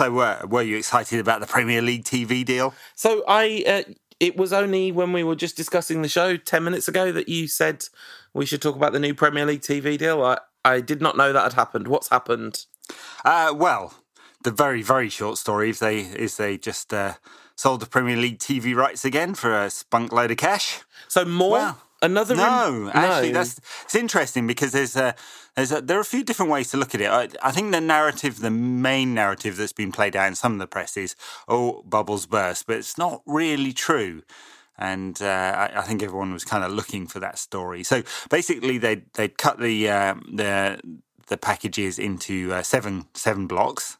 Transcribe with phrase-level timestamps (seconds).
[0.00, 2.74] Paul, so were, were you excited about the Premier League TV deal?
[2.94, 6.88] So I, uh, it was only when we were just discussing the show ten minutes
[6.88, 7.84] ago that you said
[8.32, 10.22] we should talk about the new Premier League TV deal.
[10.22, 11.88] I, I did not know that had happened.
[11.88, 12.66] What's happened?
[13.24, 13.94] Uh, well,
[14.42, 17.14] the very very short story is they is they just uh,
[17.56, 20.80] sold the Premier League TV rights again for a spunk load of cash.
[21.08, 21.50] So more.
[21.50, 23.34] Well, Another no, actually, no.
[23.34, 25.14] that's it's interesting because there's a
[25.62, 27.10] a, there are a few different ways to look at it.
[27.10, 30.58] I, I think the narrative, the main narrative that's been played out in some of
[30.58, 31.16] the press is,
[31.48, 34.22] oh, bubbles burst, but it's not really true.
[34.78, 37.82] And uh, I, I think everyone was kind of looking for that story.
[37.82, 40.80] So basically, they they cut the uh, the
[41.26, 43.98] the packages into uh, seven seven blocks.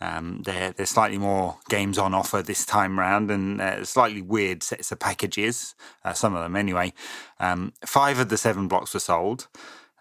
[0.00, 4.62] Um, there, there's slightly more games on offer this time round, and uh, slightly weird
[4.62, 5.74] sets of packages.
[6.04, 6.92] Uh, some of them, anyway.
[7.38, 9.46] Um, five of the seven blocks were sold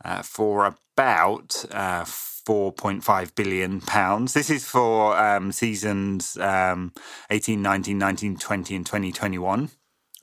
[0.03, 4.33] uh, for about uh, 4.5 billion pounds.
[4.33, 6.93] This is for um, seasons um,
[7.29, 9.69] 18, 19, 19, 20, and 2021.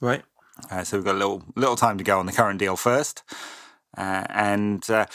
[0.00, 0.22] right.
[0.70, 3.22] Uh, so we've got a little little time to go on the current deal first.
[3.96, 5.06] Uh, and uh,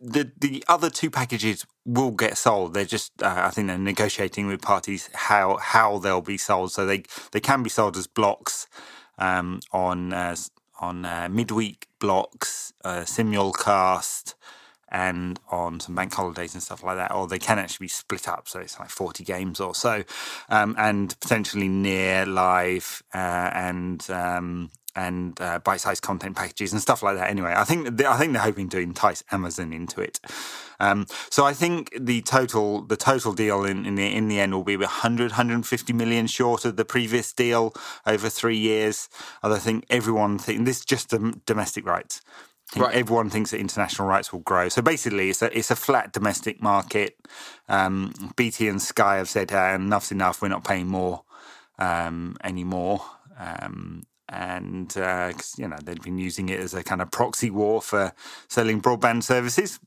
[0.00, 2.72] the the other two packages will get sold.
[2.72, 6.70] They're just uh, I think they're negotiating with parties how how they'll be sold.
[6.70, 7.02] So they
[7.32, 8.68] they can be sold as blocks
[9.18, 10.36] um, on uh,
[10.80, 14.34] on uh, midweek blocks, uh, simulcast,
[14.92, 17.12] and on some bank holidays and stuff like that.
[17.12, 20.04] Or they can actually be split up, so it's like forty games or so,
[20.48, 24.08] um, and potentially near live uh, and.
[24.10, 27.30] Um, and uh, bite-sized content packages and stuff like that.
[27.30, 30.20] Anyway, I think I think they're hoping to entice Amazon into it.
[30.80, 34.52] Um, so I think the total the total deal in, in the in the end
[34.52, 37.72] will be 100 150 million short of the previous deal
[38.06, 39.08] over three years.
[39.42, 41.14] I think everyone think this is just
[41.46, 42.20] domestic rights.
[42.76, 42.94] Right.
[42.94, 44.68] Everyone thinks that international rights will grow.
[44.68, 47.16] So basically, it's a it's a flat domestic market.
[47.68, 50.40] Um, BT and Sky have said uh, enough's enough.
[50.40, 51.24] We're not paying more
[51.78, 53.02] um, anymore.
[53.38, 57.82] Um, and because you know they'd been using it as a kind of proxy war
[57.82, 58.12] for
[58.48, 59.78] selling broadband services.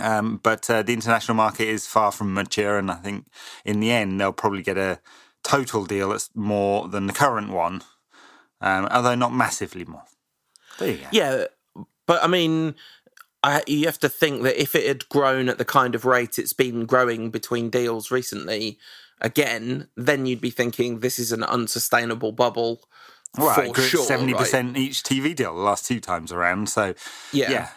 [0.00, 3.26] Um, but uh, the international market is far from mature, and I think
[3.64, 5.00] in the end they'll probably get a
[5.42, 7.82] total deal that's more than the current one,
[8.60, 10.04] um, although not massively more.
[10.78, 11.06] There you go.
[11.10, 11.44] Yeah,
[12.08, 12.74] but I mean,
[13.44, 16.38] I, you have to think that if it had grown at the kind of rate
[16.40, 18.78] it's been growing between deals recently,
[19.20, 22.80] again, then you'd be thinking this is an unsustainable bubble
[23.38, 24.04] Well, for it grew sure.
[24.04, 24.40] seventy right?
[24.40, 26.68] percent each TV deal the last two times around.
[26.68, 26.94] So
[27.32, 27.50] Yeah.
[27.52, 27.68] yeah.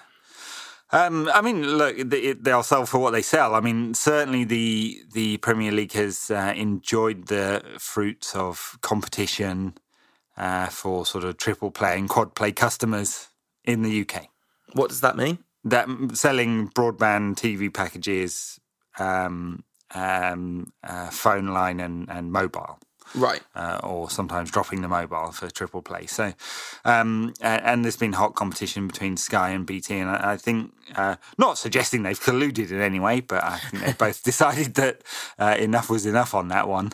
[0.93, 3.55] Um, I mean, look, they- they'll sell for what they sell.
[3.55, 9.75] I mean, certainly the the Premier League has uh, enjoyed the fruits of competition
[10.37, 13.27] uh, for sort of triple play and quad play customers
[13.65, 14.27] in the UK.
[14.73, 15.39] What does that mean?
[15.63, 18.59] That selling broadband TV packages,
[18.99, 19.63] um,
[19.93, 22.79] um, uh, phone line and, and mobile
[23.13, 23.41] Right.
[23.55, 26.05] uh, or sometimes dropping the mobile for triple play.
[26.05, 26.33] So,
[26.85, 30.71] um, a- and there's been hot competition between Sky and BT, and I, I think
[30.95, 35.01] uh, not suggesting they've colluded in any way, but I think they both decided that
[35.37, 36.93] uh, enough was enough on that one.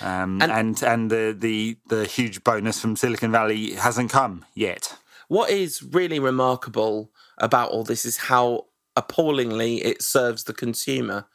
[0.00, 4.96] Um, And- and and the, the the huge bonus from Silicon Valley hasn't come yet.
[5.30, 11.26] What is really remarkable about all this is how appallingly it serves the consumer.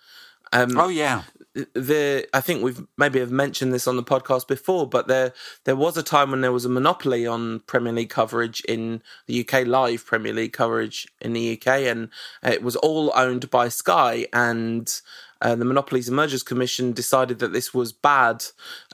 [0.52, 1.24] Um, Oh yeah,
[1.54, 5.32] the I think we've maybe have mentioned this on the podcast before, but there
[5.64, 9.48] there was a time when there was a monopoly on Premier League coverage in the
[9.48, 12.10] UK, live Premier League coverage in the UK, and
[12.44, 14.28] it was all owned by Sky.
[14.34, 15.02] And
[15.42, 18.46] uh, the Monopolies and Mergers Commission decided that this was bad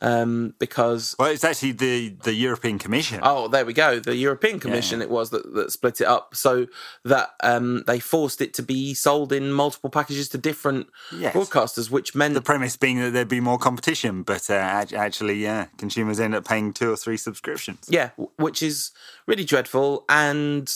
[0.01, 3.19] um, because well, it's actually the the European Commission.
[3.23, 3.99] Oh, there we go.
[3.99, 6.67] The European Commission it was that, that split it up so
[7.05, 11.35] that um, they forced it to be sold in multiple packages to different Yes.
[11.35, 15.65] broadcasters, which meant the premise being that there'd be more competition, but uh, actually, yeah,
[15.77, 17.87] consumers end up paying two or three subscriptions.
[17.89, 18.91] yeah, which is
[19.27, 20.05] really dreadful.
[20.09, 20.73] And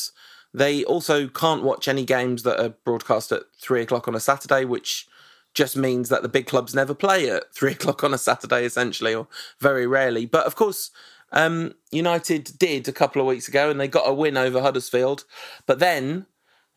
[0.53, 4.63] they also can't watch any games that are broadcast at three o'clock on a Saturday,
[4.65, 5.07] which
[5.55, 9.15] just means that the big clubs never play at three o'clock on a Saturday, essentially,
[9.15, 9.27] or
[9.59, 10.25] very rarely.
[10.25, 10.91] But of course,
[11.31, 15.25] um, United did a couple of weeks ago, and they got a win over Huddersfield.
[15.65, 16.27] But then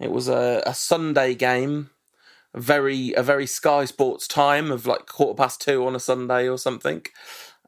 [0.01, 1.91] it was a, a Sunday game,
[2.55, 6.49] a very a very Sky Sports time of like quarter past two on a Sunday
[6.49, 7.03] or something.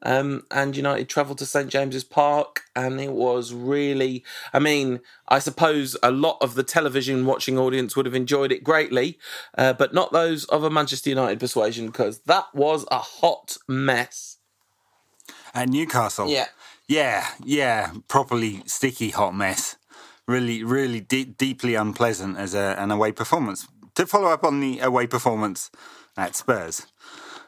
[0.03, 4.23] Um, and United travelled to St James's Park, and it was really.
[4.53, 8.63] I mean, I suppose a lot of the television watching audience would have enjoyed it
[8.63, 9.19] greatly,
[9.57, 14.37] uh, but not those of a Manchester United persuasion because that was a hot mess.
[15.53, 16.29] At Newcastle.
[16.29, 16.47] Yeah.
[16.87, 19.77] Yeah, yeah, properly sticky hot mess.
[20.27, 23.65] Really, really deep, deeply unpleasant as a, an away performance.
[23.95, 25.71] To follow up on the away performance
[26.17, 26.87] at Spurs,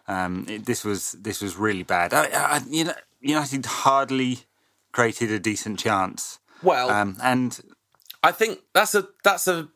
[0.08, 2.14] Um, it, this was this was really bad.
[2.14, 4.40] I, I, you know, United hardly
[4.92, 6.40] created a decent chance.
[6.62, 7.60] Well, Um, and
[8.22, 9.70] I think that's a that's a.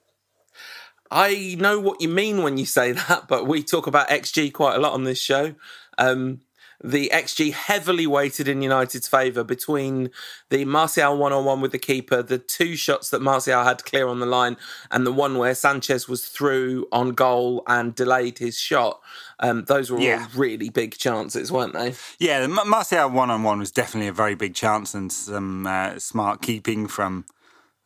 [1.10, 4.76] I know what you mean when you say that, but we talk about XG quite
[4.76, 5.56] a lot on this show.
[5.98, 6.42] Um,
[6.84, 10.12] the XG heavily weighted in United's favour between
[10.50, 14.08] the Martial one on one with the keeper, the two shots that Martial had clear
[14.08, 14.58] on the line,
[14.92, 19.02] and the one where Sanchez was through on goal and delayed his shot.
[19.40, 20.28] Um, those were Yeah.
[20.32, 21.96] all really big chances, weren't they?
[22.20, 25.98] yeah, the Martial one on one was definitely a very big chance and some uh,
[26.00, 27.26] smart keeping from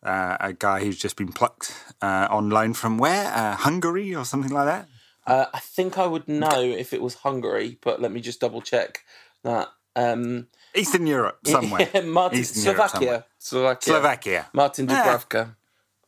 [0.04, 4.26] uh, a guy who's just been plucked uh, on loan from where uh, Hungary or
[4.26, 4.88] something like that.
[5.32, 8.62] Uh, I think I would know if it was Hungary, but let me just double
[8.62, 9.06] check
[9.44, 9.70] that.
[9.96, 11.88] Um, Eastern Europe somewhere.
[12.04, 14.42] Martin, Eastern Europe Slovakia, Slovakia, Slovakia.
[14.52, 15.04] Martin Yeah.
[15.04, 15.56] Dubravka.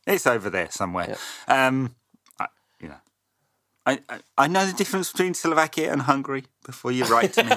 [0.06, 1.16] It's over there somewhere.
[1.48, 1.94] Um,
[2.38, 2.46] I,
[2.80, 3.00] you know,
[3.86, 6.44] I, I I know the difference between Slovakia and Hungary.
[6.64, 7.56] Before you write to me,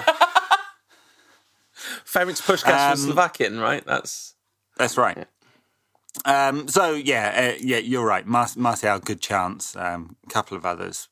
[2.08, 3.84] Ferenc Puskas was Um, Slovakian, right?
[3.84, 4.34] That's
[4.80, 5.28] that's right.
[6.24, 8.26] Um, so yeah, uh, yeah, you're right.
[8.26, 9.76] Mar- Martial, good chance.
[9.76, 11.08] Um, a couple of others,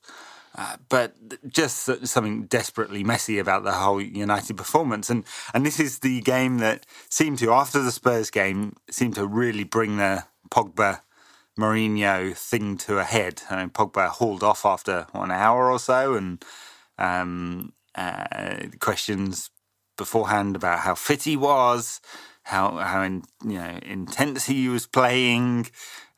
[0.88, 1.14] but
[1.48, 5.10] just something desperately messy about the whole United performance.
[5.10, 9.26] And and this is the game that seemed to, after the Spurs game, seemed to
[9.26, 11.00] really bring the Pogba.
[11.58, 13.40] Mourinho thing to a head.
[13.48, 16.44] I mean, Pogba hauled off after one hour or so, and
[16.98, 19.48] um, uh, questions
[19.96, 22.00] beforehand about how fit he was,
[22.42, 25.68] how how in, you know intense he was playing.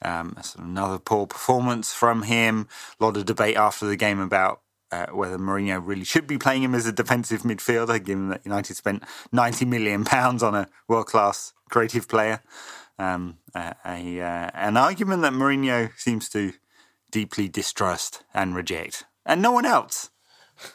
[0.02, 2.68] Um, another poor performance from him.
[3.00, 4.60] A lot of debate after the game about
[4.90, 8.74] uh, whether Mourinho really should be playing him as a defensive midfielder, given that United
[8.74, 9.02] spent
[9.32, 12.42] ninety million pounds on a world class creative player.
[12.98, 16.52] Um, a, a uh, an argument that Mourinho seems to
[17.10, 20.10] deeply distrust and reject, and no one else.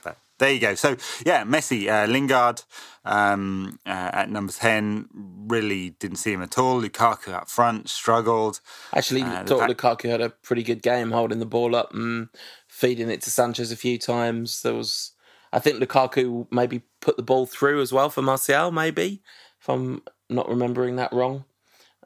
[0.03, 0.75] But there you go.
[0.75, 2.61] So yeah, Messi, uh, Lingard
[3.05, 5.07] um, uh, at number ten
[5.47, 6.81] really didn't see him at all.
[6.81, 8.59] Lukaku up front struggled.
[8.93, 12.27] actually Uh, thought fact- Lukaku had a pretty good game, holding the ball up and
[12.67, 14.61] feeding it to Sanchez a few times.
[14.61, 15.11] There was,
[15.53, 19.21] I think Lukaku maybe put the ball through as well for Martial, maybe
[19.61, 21.45] if I'm not remembering that wrong.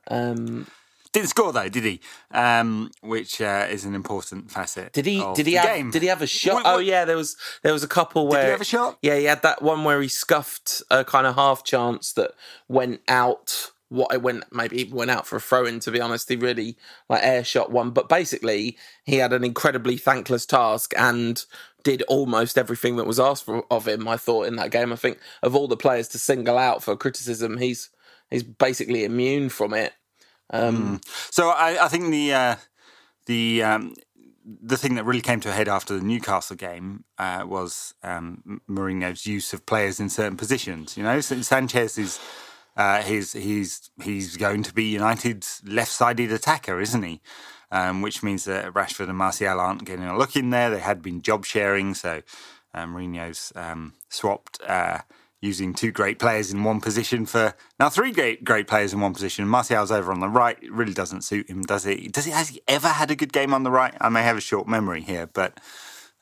[0.09, 0.67] Um,
[1.17, 1.99] Didn't score though, did he?
[2.31, 4.93] Um, which uh, is an important facet.
[4.93, 5.25] Did he?
[5.33, 5.65] Did he have?
[5.65, 5.89] game.
[5.89, 6.63] Did he have a shot?
[6.63, 8.99] What- oh yeah, there was there was a couple where he have a shot?
[9.01, 12.31] Yeah, he had that one where he scuffed a kind of half chance that
[12.67, 13.71] went out.
[13.89, 15.79] What it went maybe even went out for a throw in.
[15.79, 16.77] To be honest, he really
[17.09, 17.91] like air shot one.
[17.91, 21.43] But basically, he had an incredibly thankless task and
[21.83, 24.07] did almost everything that was asked for, of him.
[24.07, 24.91] I thought in that game.
[24.93, 27.89] I think of all the players to single out for criticism, he's
[28.29, 29.93] he's basically immune from it.
[30.49, 31.01] Um,
[31.31, 32.55] So I, I think the uh,
[33.25, 33.94] the um,
[34.45, 38.61] the thing that really came to a head after the Newcastle game uh, was um,
[38.69, 40.95] Mourinho's use of players in certain positions.
[40.97, 42.19] You know, Sanchez is
[42.75, 47.21] uh, he's he's he's going to be United's left-sided attacker, isn't he?
[47.69, 50.69] Um, which means that Rashford and Martial aren't getting a look in there.
[50.69, 52.21] They had been job sharing, so
[52.73, 54.99] um, Mourinho's um, swapped uh,
[55.41, 59.13] using two great players in one position for now three great great players in one
[59.13, 59.47] position.
[59.47, 60.57] Martial's over on the right.
[60.61, 62.11] It really doesn't suit him, does it?
[62.11, 62.31] Does he?
[62.31, 63.94] Has he ever had a good game on the right?
[64.01, 65.59] I may have a short memory here, but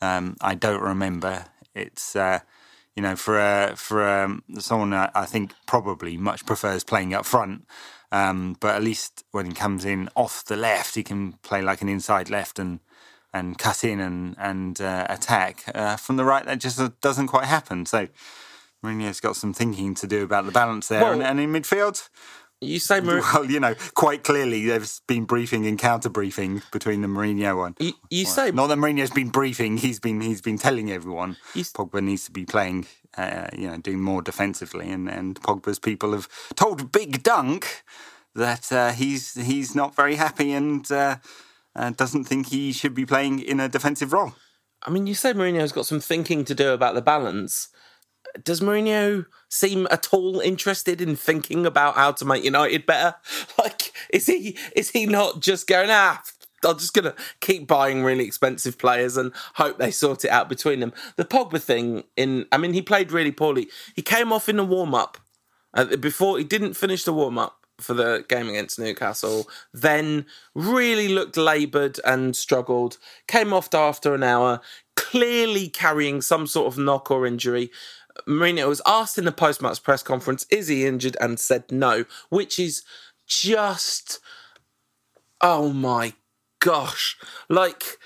[0.02, 1.46] um, I don't remember.
[1.74, 2.40] It's uh,
[2.96, 7.26] you know for uh, for um, someone I I think probably much prefers playing up
[7.26, 7.66] front.
[8.12, 11.82] Um, but at least when he comes in off the left, he can play like
[11.82, 12.80] an inside left and
[13.34, 15.64] and cut in and and uh, attack.
[15.74, 17.86] Uh, from the right, that just doesn't quite happen.
[17.86, 18.08] So
[18.86, 21.02] Mourinho's got some thinking to do about the balance there.
[21.02, 22.08] Well- and, and in midfield,
[22.62, 23.22] you say Mourinho.
[23.34, 27.76] well, you know, quite clearly there's been briefing and counter briefing between the Mourinho one.
[27.80, 31.72] You, you say Not that Mourinho's been briefing; he's been he's been telling everyone He's-
[31.72, 32.86] Pogba needs to be playing,
[33.18, 37.84] uh, you know, doing more defensively, and and Pogba's people have told Big Dunk
[38.36, 41.18] that uh, he's he's not very happy and uh,
[41.76, 44.34] uh, doesn't think he should be playing in a defensive role.
[44.88, 47.70] I mean, you say Mourinho's got some thinking to do about the balance.
[48.44, 53.16] Does Mourinho seem at all interested in thinking about how to make United better?
[53.58, 56.22] Like, is he is he not just going ah?
[56.64, 60.80] I'm just gonna keep buying really expensive players and hope they sort it out between
[60.80, 60.94] them.
[61.16, 63.70] The Pogba thing, in I mean, he played really poorly.
[63.96, 65.18] He came off in the warm up
[65.74, 69.48] uh, before he didn't finish the warm up for the game against Newcastle.
[69.74, 72.98] Then really looked laboured and struggled.
[73.28, 74.62] Came off after an hour,
[74.96, 77.72] clearly carrying some sort of knock or injury.
[78.28, 82.60] Mourinho was asked in the post-match press conference, "Is he injured?" and said no, which
[82.60, 82.84] is
[83.28, 84.20] just
[85.42, 86.14] oh my
[86.60, 87.18] gosh,
[87.50, 87.98] like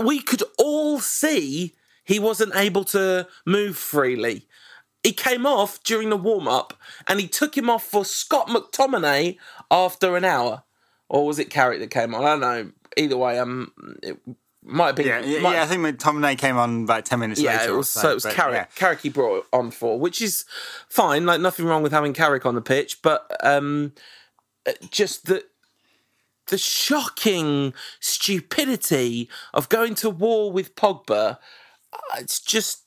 [0.00, 4.46] we could all see he wasn't able to move freely.
[5.02, 6.74] He came off during the warm up
[7.06, 9.36] and he took him off for Scott McTominay
[9.70, 10.64] after an hour.
[11.08, 12.24] Or was it Carrick that came on?
[12.24, 12.72] I don't know.
[12.96, 13.72] Either way, um,
[14.02, 14.18] it
[14.68, 15.06] might have been.
[15.06, 17.72] Yeah, yeah, yeah, I think McTominay came on about 10 minutes yeah, later.
[17.72, 18.54] it was, so it was but, Carrick.
[18.54, 18.64] yeah.
[18.76, 20.44] Carrick he brought on for, which is
[20.88, 21.26] fine.
[21.26, 23.92] Like nothing wrong with having Carrick on the pitch, but um,
[24.66, 25.44] uh, just the
[26.48, 31.38] the shocking stupidity of going to war with Pogba.
[31.92, 32.84] uh, It's just.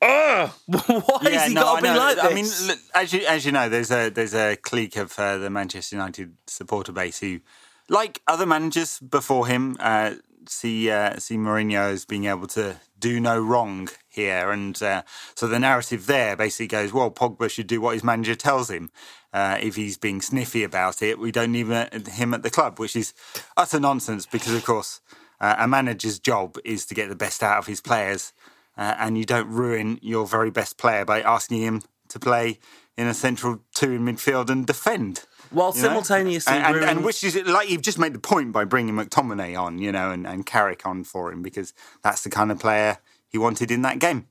[0.00, 0.78] Ugh, why
[1.22, 2.24] Yeah, has he no, got I to be like this?
[2.24, 5.38] I mean, look, as you as you know, there's a there's a clique of uh,
[5.38, 7.40] the Manchester United supporter base who,
[7.88, 10.14] like other managers before him, uh,
[10.48, 15.02] see uh, see Mourinho as being able to do no wrong here, and uh,
[15.34, 18.90] so the narrative there basically goes, well, Pogba should do what his manager tells him.
[19.32, 21.66] Uh, if he's being sniffy about it, we don't need
[22.08, 23.12] him at the club, which is
[23.56, 25.00] utter nonsense because, of course,
[25.40, 28.32] uh, a manager's job is to get the best out of his players
[28.78, 32.58] uh, and you don't ruin your very best player by asking him to play
[32.96, 35.24] in a central two in midfield and defend.
[35.50, 38.64] While you simultaneously and, and, and which is like you've just made the point by
[38.64, 42.50] bringing McTominay on, you know, and, and Carrick on for him because that's the kind
[42.50, 44.26] of player he wanted in that game.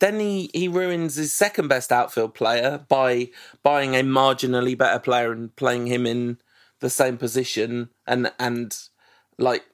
[0.00, 3.30] then he, he ruins his second best outfield player by
[3.62, 6.38] buying a marginally better player and playing him in
[6.80, 8.76] the same position and and
[9.38, 9.64] like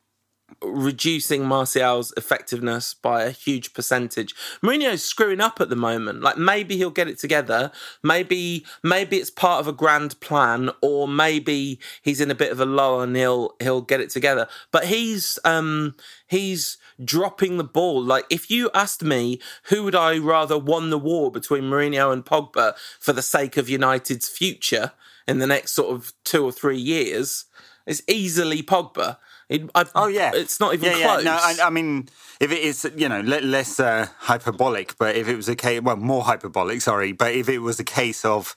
[0.63, 4.35] reducing Martial's effectiveness by a huge percentage.
[4.63, 6.23] Mourinho's screwing up at the moment.
[6.23, 7.71] Like maybe he'll get it together.
[8.03, 12.61] Maybe maybe it's part of a grand plan, or maybe he's in a bit of
[12.61, 14.49] a lull and he'll he'll get it together.
[14.71, 15.95] But he's um
[16.27, 18.03] he's dropping the ball.
[18.03, 22.25] Like if you asked me who would I rather won the war between Mourinho and
[22.25, 24.93] Pogba for the sake of United's future
[25.27, 27.47] in the next sort of two or three years,
[27.87, 29.19] it's easily Pogba.
[29.49, 31.25] It, Oh yeah, it's not even yeah, close.
[31.25, 31.31] Yeah.
[31.31, 32.09] No, I, I mean,
[32.41, 35.97] if it is, you know, less uh, hyperbolic, but if it was a case, well,
[35.97, 38.57] more hyperbolic, sorry, but if it was a case of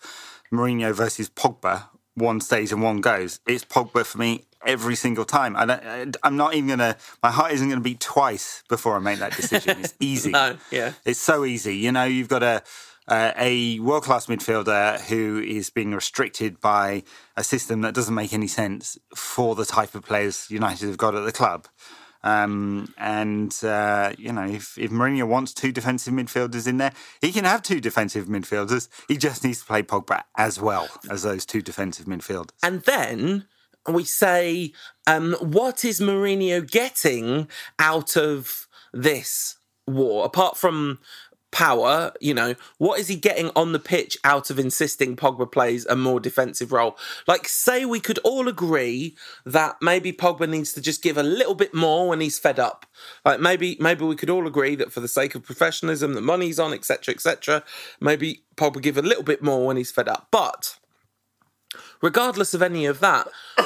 [0.51, 5.55] Mourinho versus Pogba, one stays and one goes, it's Pogba for me every single time.
[5.55, 9.35] I I'm not even gonna, my heart isn't gonna beat twice before I make that
[9.35, 9.79] decision.
[9.79, 10.31] It's easy.
[10.31, 10.93] No, yeah.
[11.05, 11.75] It's so easy.
[11.75, 12.63] You know, you've got a
[13.07, 17.03] uh, a world class midfielder who is being restricted by
[17.35, 21.15] a system that doesn't make any sense for the type of players United have got
[21.15, 21.67] at the club.
[22.23, 27.31] Um, and uh, you know, if, if Mourinho wants two defensive midfielders in there, he
[27.31, 28.89] can have two defensive midfielders.
[29.07, 32.51] He just needs to play Pogba as well as those two defensive midfielders.
[32.61, 33.45] And then
[33.87, 34.73] we say,
[35.05, 37.47] um, what is Mourinho getting
[37.79, 40.25] out of this war?
[40.25, 40.99] Apart from
[41.51, 45.85] power, you know, what is he getting on the pitch out of insisting Pogba plays
[45.85, 46.97] a more defensive role?
[47.27, 51.55] Like, say we could all agree that maybe Pogba needs to just give a little
[51.55, 52.85] bit more when he's fed up.
[53.25, 56.59] Like maybe maybe we could all agree that for the sake of professionalism, the money's
[56.59, 57.63] on, etc., etc.
[57.99, 60.77] Maybe Pogba give a little bit more when he's fed up, but
[62.01, 63.27] regardless of any of that,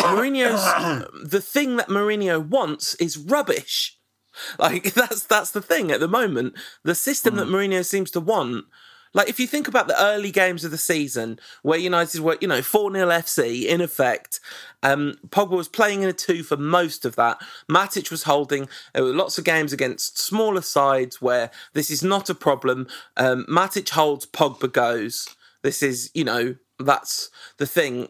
[0.00, 3.95] Mourinho's the thing that Mourinho wants is rubbish.
[4.58, 6.54] Like that's that's the thing at the moment.
[6.82, 8.66] The system that Mourinho seems to want.
[9.16, 12.48] Like if you think about the early games of the season where United were, you
[12.48, 14.40] know, 4 0 FC in effect,
[14.82, 17.38] um, Pogba was playing in a two for most of that.
[17.70, 18.68] Matic was holding.
[18.92, 22.88] There were lots of games against smaller sides where this is not a problem.
[23.16, 25.34] Um, Matic holds, Pogba goes.
[25.62, 28.08] This is, you know, that's the thing.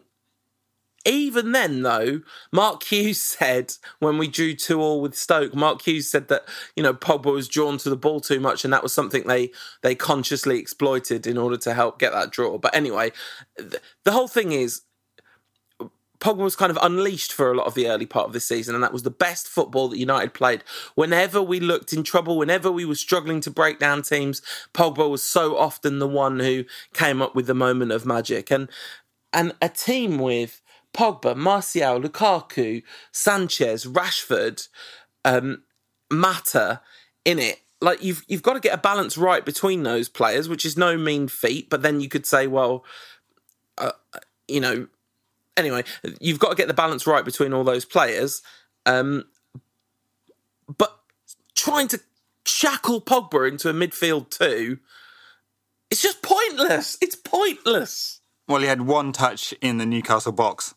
[1.07, 2.21] Even then, though,
[2.51, 6.43] Mark Hughes said when we drew two all with Stoke, Mark Hughes said that
[6.75, 9.51] you know Pogba was drawn to the ball too much, and that was something they
[9.81, 12.57] they consciously exploited in order to help get that draw.
[12.57, 13.11] But anyway,
[13.57, 14.81] th- the whole thing is
[16.19, 18.75] Pogba was kind of unleashed for a lot of the early part of this season,
[18.75, 20.63] and that was the best football that United played.
[20.95, 24.41] Whenever we looked in trouble, whenever we were struggling to break down teams,
[24.73, 28.51] Pogba was so often the one who came up with the moment of magic.
[28.51, 28.69] And
[29.33, 30.61] and a team with
[30.97, 34.67] Pogba, Martial, Lukaku, Sanchez, Rashford,
[35.23, 35.63] um,
[36.11, 36.81] Mata
[37.23, 37.61] in it.
[37.79, 40.97] Like you've you've got to get a balance right between those players, which is no
[40.97, 41.69] mean feat.
[41.69, 42.83] But then you could say, well,
[43.77, 43.91] uh,
[44.47, 44.87] you know,
[45.55, 45.83] anyway,
[46.19, 48.41] you've got to get the balance right between all those players.
[48.87, 49.25] Um,
[50.75, 50.99] but
[51.53, 51.99] trying to
[52.45, 54.79] shackle Pogba into a midfield two,
[55.91, 56.97] it's just pointless.
[56.99, 58.21] It's pointless.
[58.47, 60.73] Well, he had one touch in the Newcastle box,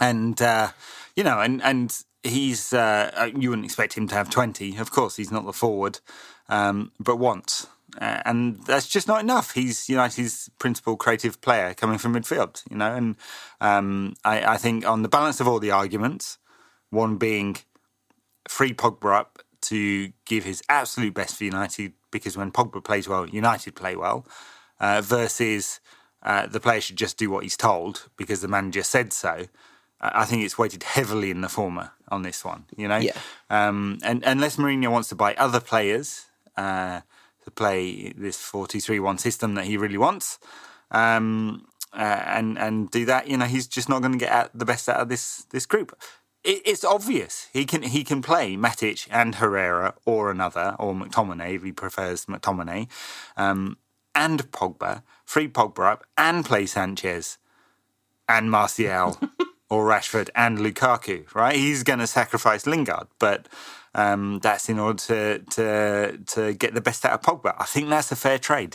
[0.00, 0.70] and uh,
[1.16, 4.76] you know, and and he's uh, you wouldn't expect him to have twenty.
[4.76, 6.00] Of course, he's not the forward,
[6.48, 7.66] um, but once.
[8.00, 9.52] Uh, and that's just not enough.
[9.52, 12.94] He's United's principal creative player coming from midfield, you know.
[12.94, 13.16] And
[13.60, 16.38] um, I, I think on the balance of all the arguments,
[16.88, 17.58] one being
[18.48, 23.26] free Pogba up, to give his absolute best for United because when Pogba plays well,
[23.28, 24.26] United play well,
[24.80, 25.80] uh, versus
[26.22, 29.46] uh, the player should just do what he's told because the manager said so.
[30.02, 32.96] I think it's weighted heavily in the former on this one, you know?
[32.96, 33.12] Yeah.
[33.50, 37.02] Um, and unless Mourinho wants to buy other players uh,
[37.44, 40.38] to play this 4 2 3 1 system that he really wants,
[40.90, 44.50] um, uh, and and do that, you know, he's just not going to get out
[44.54, 45.96] the best out of this this group.
[46.42, 51.54] It, it's obvious he can he can play Matic and Herrera or another or McTominay
[51.54, 52.88] if he prefers McTominay,
[53.36, 53.76] um,
[54.14, 57.38] and Pogba, free Pogba up and play Sanchez
[58.28, 59.18] and Martial
[59.72, 61.32] or Rashford and Lukaku.
[61.34, 63.48] Right, he's going to sacrifice Lingard, but.
[63.94, 67.54] Um, that's in order to, to to get the best out of Pogba.
[67.58, 68.74] I think that's a fair trade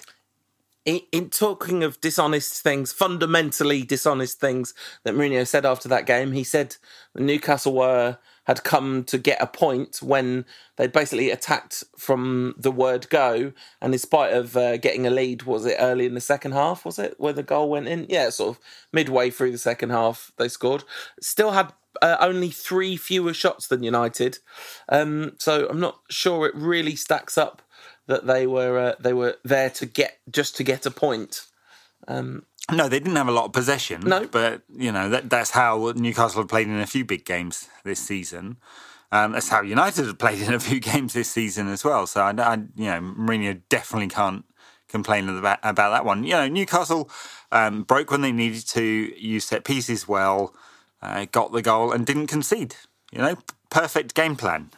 [0.88, 4.74] in, in, talking of dishonest things, fundamentally dishonest things
[5.04, 6.78] that Mourinho said after that game, he said
[7.14, 10.46] Newcastle were had come to get a point when
[10.78, 13.52] they basically attacked from the word go,
[13.82, 16.86] and in spite of uh, getting a lead, was it early in the second half?
[16.86, 18.06] Was it where the goal went in?
[18.08, 18.64] Yeah, sort of
[18.94, 20.86] midway through the second half, they scored.
[21.22, 24.40] Still had uh, only three fewer shots than United,
[24.88, 27.62] um, so I'm not sure it really stacks up
[28.06, 31.42] that they were uh, they were there to get just to get a point.
[32.08, 34.02] Um, no, they didn't have a lot of possession.
[34.02, 37.70] No, but you know that, that's how Newcastle have played in a few big games
[37.84, 38.58] this season.
[39.12, 42.08] Um, that's how United have played in a few games this season as well.
[42.08, 44.44] So I, I you know, Mourinho definitely can't
[44.90, 46.24] complain about, about that one.
[46.24, 47.10] You know, Newcastle
[47.52, 50.54] um, broke when they needed to, use set pieces well,
[51.02, 52.76] uh, got the goal, and didn't concede.
[53.12, 53.38] You know,
[53.70, 54.72] perfect game plan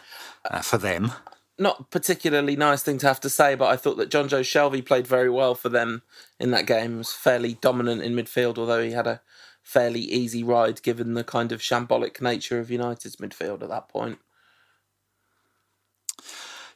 [0.49, 1.11] uh, for them
[1.59, 5.07] not particularly nice thing to have to say, but I thought that Jonjo Shelvey played
[5.07, 6.03] very well for them
[6.39, 6.97] in that game.
[6.97, 9.21] Was fairly dominant in midfield, although he had a
[9.61, 14.19] fairly easy ride given the kind of shambolic nature of United's midfield at that point.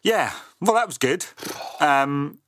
[0.04, 1.26] Yeah, well, that was good.
[1.80, 2.39] Um,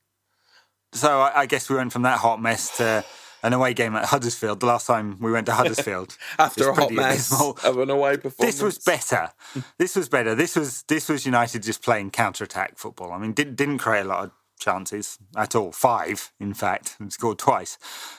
[0.92, 3.04] so I, I guess we went from that hot mess to
[3.42, 4.60] an away game at Huddersfield.
[4.60, 7.58] The last time we went to Huddersfield after a hot mess abysmal.
[7.64, 8.54] of an away performance.
[8.54, 9.30] This was better.
[9.78, 10.34] this was better.
[10.34, 13.12] This was this was United just playing counter attack football.
[13.12, 15.72] I mean, didn't didn't create a lot of chances at all.
[15.72, 17.78] Five, in fact, and scored twice.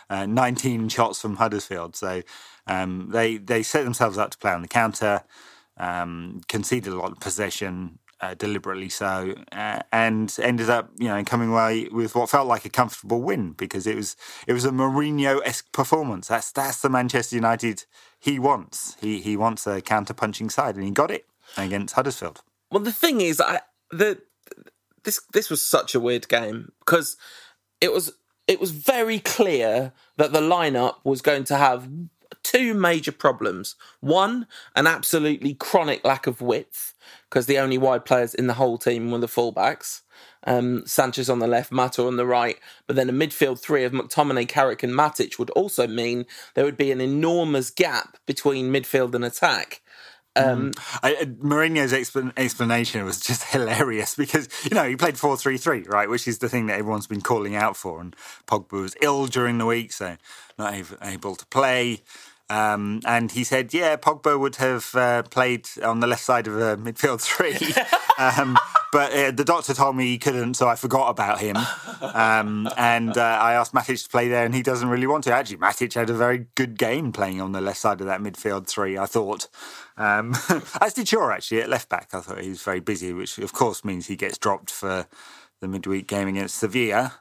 [0.10, 1.95] Uh, Nineteen shots from Huddersfield.
[1.95, 2.21] So
[2.67, 5.23] um, they they set themselves up to play on the counter.
[5.80, 11.23] Um, conceded a lot of possession uh, deliberately so, uh, and ended up you know
[11.23, 14.15] coming away with what felt like a comfortable win because it was
[14.47, 16.27] it was a Mourinho esque performance.
[16.27, 17.86] That's that's the Manchester United
[18.19, 18.95] he wants.
[18.99, 21.25] He he wants a counter punching side, and he got it
[21.58, 22.41] against Huddersfield.
[22.71, 24.21] Well, the thing is, I the
[25.03, 27.17] this this was such a weird game because
[27.80, 28.13] it was
[28.47, 31.88] it was very clear that the lineup was going to have
[32.43, 33.75] two major problems.
[33.99, 36.93] One, an absolutely chronic lack of width,
[37.30, 40.02] because the only wide players in the whole team were the fullbacks.
[40.46, 43.92] Um, Sanchez on the left, Mata on the right, but then a midfield three of
[43.92, 49.13] McTominay, Carrick, and Matic would also mean there would be an enormous gap between midfield
[49.13, 49.82] and attack.
[50.38, 51.00] Um, mm.
[51.04, 51.94] I, Mourinho's
[52.38, 56.38] explanation was just hilarious because you know he played four three three right, which is
[56.38, 58.00] the thing that everyone's been calling out for.
[58.00, 60.18] And Pogba was ill during the week, so
[60.58, 62.02] not able to play.
[62.49, 66.55] Um, and he said, yeah, Pogba would have uh, played on the left side of
[66.55, 67.57] a midfield three.
[68.17, 68.57] um,
[68.93, 71.57] but uh, the doctor told me he couldn't, so I forgot about him.
[72.01, 75.33] Um, and uh, I asked Matic to play there, and he doesn't really want to.
[75.33, 78.67] Actually, Matic had a very good game playing on the left side of that midfield
[78.67, 79.49] three, I thought.
[79.97, 80.33] Um,
[80.81, 82.10] as did Shaw, actually, at left back.
[82.13, 85.05] I thought he was very busy, which of course means he gets dropped for
[85.60, 87.15] the midweek game against Sevilla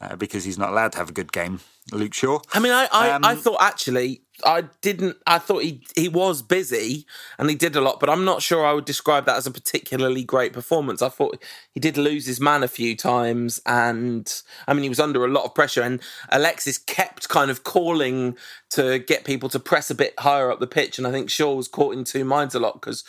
[0.00, 1.60] uh, because he's not allowed to have a good game.
[1.92, 2.40] Luke Shaw.
[2.52, 5.16] I mean, I, I, um, I thought actually I didn't.
[5.26, 7.06] I thought he he was busy
[7.38, 9.50] and he did a lot, but I'm not sure I would describe that as a
[9.50, 11.02] particularly great performance.
[11.02, 14.32] I thought he did lose his man a few times, and
[14.66, 15.82] I mean he was under a lot of pressure.
[15.82, 16.00] And
[16.30, 18.36] Alexis kept kind of calling
[18.70, 21.54] to get people to press a bit higher up the pitch, and I think Shaw
[21.54, 23.04] was caught in two minds a lot because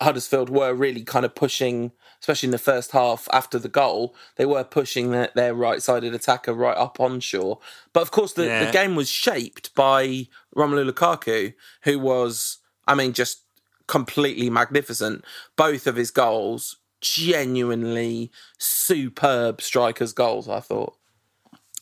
[0.00, 4.46] Huddersfield were really kind of pushing especially in the first half after the goal, they
[4.46, 7.56] were pushing their, their right sided attacker right up on Shaw.
[7.92, 8.64] But of course, the, yeah.
[8.64, 13.42] the game was shaped by Romelu Lukaku, who was, I mean, just
[13.86, 15.24] completely magnificent.
[15.56, 20.96] Both of his goals, genuinely superb strikers' goals, I thought.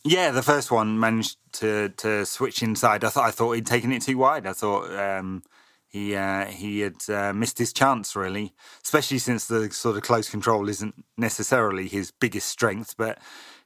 [0.07, 3.05] Yeah, the first one managed to to switch inside.
[3.05, 4.47] I thought I thought he'd taken it too wide.
[4.47, 5.43] I thought um,
[5.89, 8.53] he uh, he had uh, missed his chance really,
[8.85, 12.95] especially since the sort of close control isn't necessarily his biggest strength.
[12.99, 13.19] But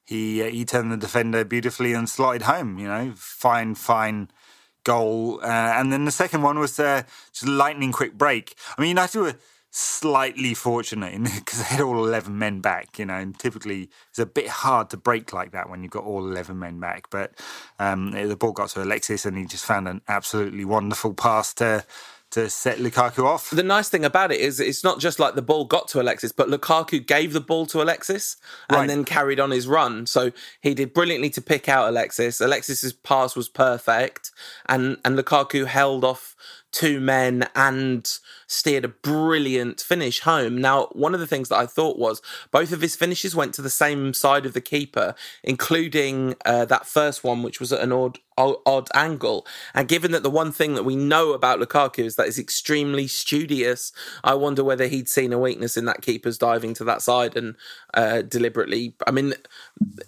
[0.05, 2.79] he uh, he turned the defender beautifully and slotted home.
[2.79, 4.31] You know, fine, fine
[4.85, 5.41] goal.
[5.43, 8.55] Uh, and then the second one was uh, just a lightning quick break.
[8.77, 9.35] I mean, United were
[9.71, 14.27] slightly fortunate because they had all 11 men back, you know, and typically it's a
[14.27, 17.11] bit hard to break like that when you've got all 11 men back.
[17.11, 17.33] But
[17.79, 21.85] um, the ball got to Alexis and he just found an absolutely wonderful pass to
[22.39, 23.51] to set Lukaku off.
[23.51, 26.33] The nice thing about it is it's not just like the ball got to Alexis,
[26.33, 28.37] but Lukaku gave the ball to Alexis
[28.69, 28.89] and right.
[28.89, 30.07] then carried on his run.
[30.07, 32.41] So he did brilliantly to pick out Alexis.
[32.41, 34.31] Alexis's pass was perfect,
[34.67, 36.37] and and Lukaku held off
[36.71, 40.59] two men and steered a brilliant finish home.
[40.59, 42.21] Now, one of the things that I thought was
[42.51, 46.87] both of his finishes went to the same side of the keeper, including uh, that
[46.87, 49.47] first one, which was at an odd, odd angle.
[49.75, 53.07] And given that the one thing that we know about Lukaku is that he's extremely
[53.07, 53.93] studious,
[54.25, 57.57] I wonder whether he'd seen a weakness in that keeper's diving to that side and
[57.95, 58.95] uh, deliberately.
[59.07, 59.35] I mean,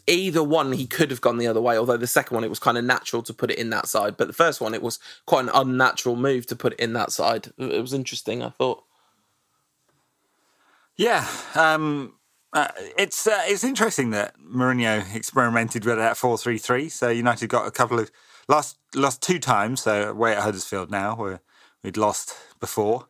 [0.07, 1.77] either one he could have gone the other way.
[1.77, 4.17] Although the second one it was kind of natural to put it in that side,
[4.17, 7.13] but the first one it was quite an unnatural move to put it in that
[7.13, 7.53] side.
[7.59, 8.43] It was interesting.
[8.43, 8.85] I thought.
[10.97, 12.13] Yeah, um,
[12.53, 16.89] uh, it's uh, it's interesting that Mourinho experimented with that four three three.
[16.89, 18.11] So United got a couple of
[18.49, 19.83] lost lost two times.
[19.83, 21.41] So away at Huddersfield now, where
[21.83, 23.07] we'd lost before,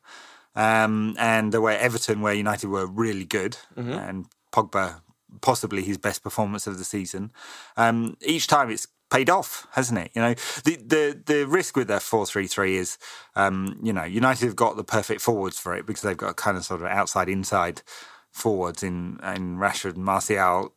[0.55, 3.92] um, and away at Everton, where United were really good, mm-hmm.
[3.92, 5.00] and Pogba
[5.40, 7.33] possibly his best performance of the season.
[7.76, 10.11] Um, each time it's paid off, hasn't it?
[10.14, 12.98] You know, the the the risk with their four three three is,
[13.37, 16.57] um, you know, United have got the perfect forwards for it because they've got kind
[16.57, 17.83] of sort of outside inside
[18.30, 20.74] forwards in in Rashford, Martial,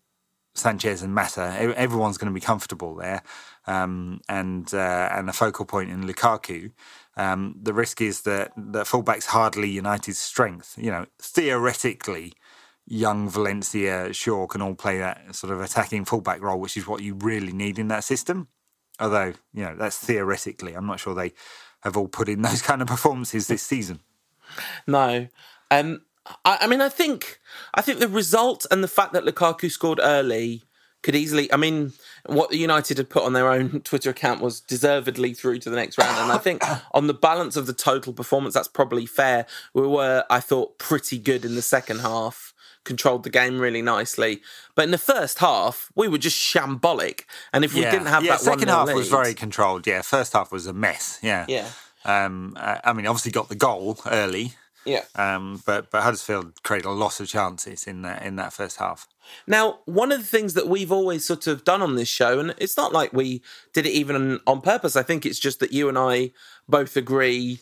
[0.54, 1.56] Sanchez, and Mata.
[1.76, 3.22] Everyone's going to be comfortable there,
[3.68, 6.72] um, and uh, and a focal point in Lukaku.
[7.16, 10.76] Um, the risk is that that fullback's hardly United's strength.
[10.78, 12.34] You know, theoretically
[12.86, 17.02] young Valencia, Shaw can all play that sort of attacking fullback role, which is what
[17.02, 18.48] you really need in that system.
[19.00, 20.74] Although, you know, that's theoretically.
[20.74, 21.34] I'm not sure they
[21.82, 24.00] have all put in those kind of performances this season.
[24.86, 25.28] No.
[25.72, 26.02] Um,
[26.46, 27.40] I, I mean, I think
[27.74, 30.64] I think the result and the fact that Lukaku scored early
[31.02, 31.52] could easily.
[31.52, 31.94] I mean,
[32.26, 35.76] what the United had put on their own Twitter account was deservedly through to the
[35.76, 39.46] next round, and I think on the balance of the total performance, that's probably fair.
[39.74, 44.42] We were, I thought, pretty good in the second half controlled the game really nicely.
[44.76, 47.22] But in the first half, we were just shambolic.
[47.54, 49.88] And if we didn't have yeah, that second half lead, was very controlled.
[49.88, 51.20] Yeah, first half was a mess.
[51.22, 51.70] Yeah, yeah.
[52.06, 54.54] Um, I mean, obviously got the goal early.
[54.86, 55.04] Yeah.
[55.16, 59.08] Um, but but Huddersfield created a lot of chances in that in that first half.
[59.48, 62.54] Now, one of the things that we've always sort of done on this show, and
[62.58, 63.42] it's not like we
[63.74, 64.96] did it even on purpose.
[64.96, 66.32] I think it's just that you and I
[66.68, 67.60] both agree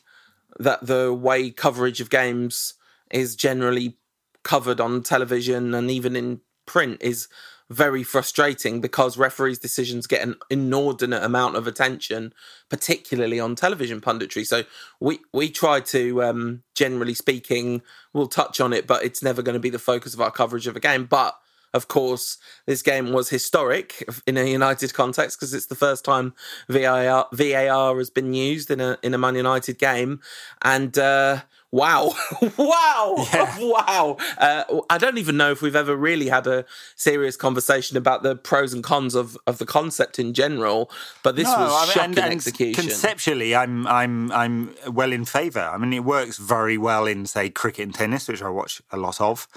[0.60, 2.74] that the way coverage of games
[3.12, 3.98] is generally
[4.44, 7.28] covered on television and even in print is
[7.72, 12.34] very frustrating because referees' decisions get an inordinate amount of attention,
[12.70, 14.46] particularly on television punditry.
[14.46, 14.64] So
[15.00, 17.82] we we try to, um, generally speaking,
[18.14, 20.68] we'll touch on it, but it's never going to be the focus of our coverage
[20.68, 21.06] of a game.
[21.06, 21.36] But
[21.74, 26.34] of course, this game was historic in a United context because it's the first time
[26.68, 30.20] VAR, VAR has been used in a in a Man United game,
[30.62, 32.14] and uh, wow,
[32.58, 33.58] wow, yeah.
[33.60, 34.18] wow.
[34.38, 38.36] Uh, I don't even know if we've ever really had a serious conversation about the
[38.36, 40.92] pros and cons of, of the concept in general,
[41.24, 42.84] but this no, was I mean, shocking and, and execution.
[42.84, 45.62] Conceptually, I'm I'm I'm well in favour.
[45.62, 48.98] I mean, it works very well in say cricket and tennis, which I watch a
[48.98, 49.48] lot of.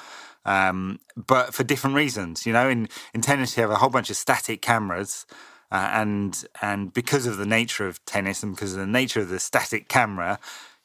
[0.46, 4.10] Um, but for different reasons, you know, in, in tennis you have a whole bunch
[4.10, 5.26] of static cameras,
[5.72, 9.30] uh, and and because of the nature of tennis and because of the nature of
[9.30, 10.38] the static camera,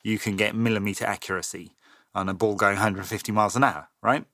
[0.04, 1.72] you can get millimeter accuracy
[2.16, 4.26] on a ball going 150 miles an hour, right?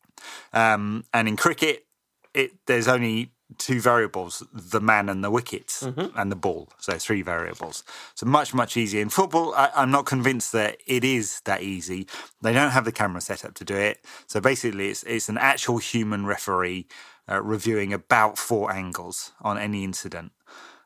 [0.54, 1.86] Um, and in cricket,
[2.34, 6.18] it there's only two variables the man and the wickets mm-hmm.
[6.18, 6.70] and the ball.
[6.80, 7.84] So three variables.
[8.16, 9.02] So much much easier.
[9.02, 12.08] In football I, am not convinced that it is that easy.
[12.42, 14.04] They don't have the camera set up to do it.
[14.28, 16.88] So basically it's it's an actual human referee
[17.30, 20.32] uh, reviewing about four angles on any incident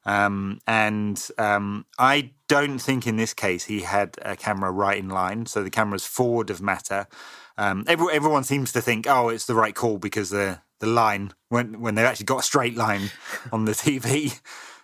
[0.10, 5.08] um, and um, I don't think in this case he had a camera right in
[5.08, 5.46] line.
[5.46, 7.08] So the camera's forward of Mata.
[7.60, 11.34] Um, every, everyone seems to think, oh, it's the right call because the the line
[11.50, 13.12] when when they've actually got a straight line
[13.52, 14.40] on the TV.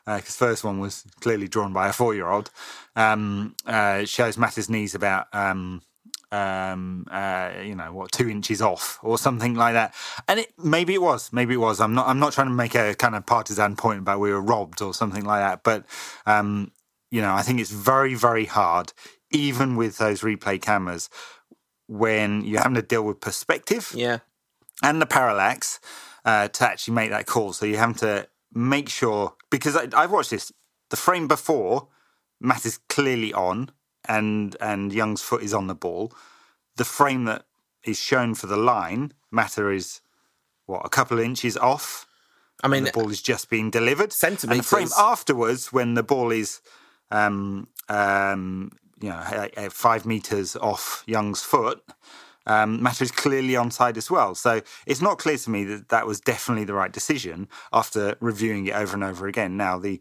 [0.05, 2.51] Because uh, first one was clearly drawn by a four year old.
[2.95, 5.81] Um, uh, shows Mata's knees about um,
[6.35, 9.93] um, uh, you know, what two inches off or something like that.
[10.27, 11.79] And it maybe it was, maybe it was.
[11.79, 12.07] I'm not.
[12.07, 14.93] I'm not trying to make a kind of partisan point about we were robbed or
[14.93, 15.63] something like that.
[15.63, 15.85] But
[16.25, 16.71] um,
[17.11, 18.93] you know, I think it's very, very hard,
[19.31, 21.09] even with those replay cameras,
[21.87, 24.19] when you're having to deal with perspective, yeah,
[24.83, 25.79] and the parallax
[26.25, 27.53] uh, to actually make that call.
[27.53, 30.51] So you have to make sure because I, I've watched this.
[30.91, 31.87] The frame before
[32.39, 33.71] Mata is clearly on
[34.07, 36.11] and and Young's foot is on the ball.
[36.77, 37.45] The frame that
[37.83, 40.01] is shown for the line, Mata is
[40.65, 42.07] what a couple of inches off.
[42.63, 44.11] I mean, the ball is just being delivered.
[44.11, 44.49] Centimetres.
[44.49, 46.61] And the frame afterwards, when the ball is,
[47.11, 51.83] um, um, you know, five meters off Young's foot,
[52.47, 54.35] um, Mata is clearly onside as well.
[54.35, 58.67] So it's not clear to me that that was definitely the right decision after reviewing
[58.67, 59.57] it over and over again.
[59.57, 59.99] Now the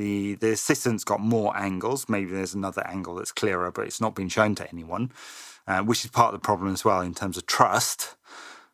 [0.00, 2.08] the the assistant's got more angles.
[2.08, 5.12] Maybe there's another angle that's clearer, but it's not been shown to anyone,
[5.68, 8.16] uh, which is part of the problem as well in terms of trust.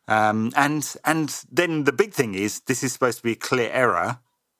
[0.07, 3.69] Um, and and then the big thing is this is supposed to be a clear
[3.71, 4.19] error.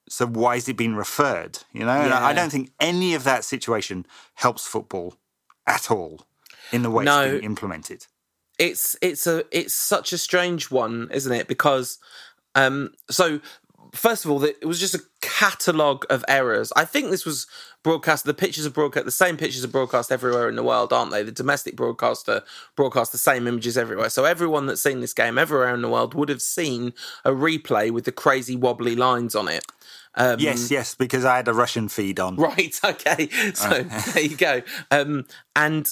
[0.09, 1.59] So why is it being referred?
[1.73, 5.15] You know, and I don't think any of that situation helps football
[5.65, 6.25] at all
[6.71, 7.21] in the way No.
[7.21, 8.07] it's being implemented.
[8.57, 11.47] it's it's a it's such a strange one, isn't it?
[11.47, 11.99] Because
[12.55, 13.39] um, so
[13.97, 16.71] first of all, it was just a catalogue of errors.
[16.75, 17.47] I think this was
[17.83, 18.25] broadcast.
[18.25, 19.05] The pictures are broadcast.
[19.05, 21.23] The same pictures are broadcast everywhere in the world, aren't they?
[21.23, 22.43] The domestic broadcaster
[22.75, 24.09] broadcast the same images everywhere.
[24.09, 26.93] So everyone that's seen this game everywhere in the world would have seen
[27.25, 29.65] a replay with the crazy wobbly lines on it.
[30.15, 32.35] Um, yes, yes, because I had a Russian feed on.
[32.35, 32.79] Right.
[32.83, 33.29] Okay.
[33.53, 34.61] So there you go.
[34.91, 35.87] Um, and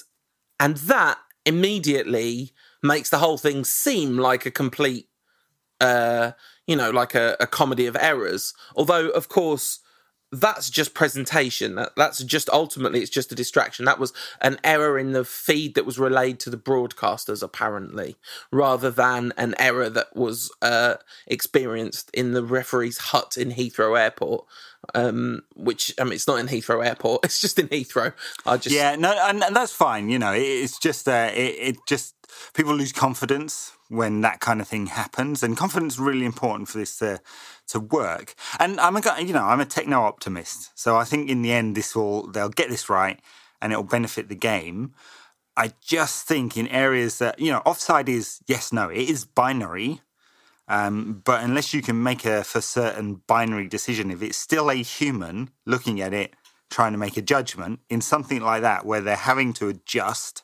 [0.60, 5.10] and that immediately makes the whole thing seem like a complete,
[5.82, 6.32] uh,
[6.68, 8.54] you know, like a, a comedy of errors.
[8.76, 9.80] Although, of course.
[10.32, 11.76] That's just presentation.
[11.76, 13.86] That, that's just ultimately, it's just a distraction.
[13.86, 14.12] That was
[14.42, 18.18] an error in the feed that was relayed to the broadcasters, apparently,
[18.52, 20.96] rather than an error that was uh,
[21.28, 24.46] experienced in the referee's hut in Heathrow Airport
[24.94, 28.14] um, which I mean, it's not in Heathrow Airport; it's just in Heathrow.
[28.46, 30.10] I just Yeah, no, and, and that's fine.
[30.10, 32.16] You know, it, it's just uh, it, it just
[32.54, 36.78] people lose confidence when that kind of thing happens, and confidence is really important for
[36.78, 37.22] this to
[37.68, 38.36] to work.
[38.60, 41.76] And I'm a you know, I'm a techno optimist, so I think in the end
[41.76, 43.20] this will they'll get this right,
[43.62, 44.94] and it will benefit the game.
[45.58, 50.02] I just think in areas that you know, offside is yes, no, it is binary.
[50.68, 54.76] Um, but unless you can make a for certain binary decision, if it's still a
[54.76, 56.34] human looking at it,
[56.70, 60.44] trying to make a judgment in something like that, where they're having to adjust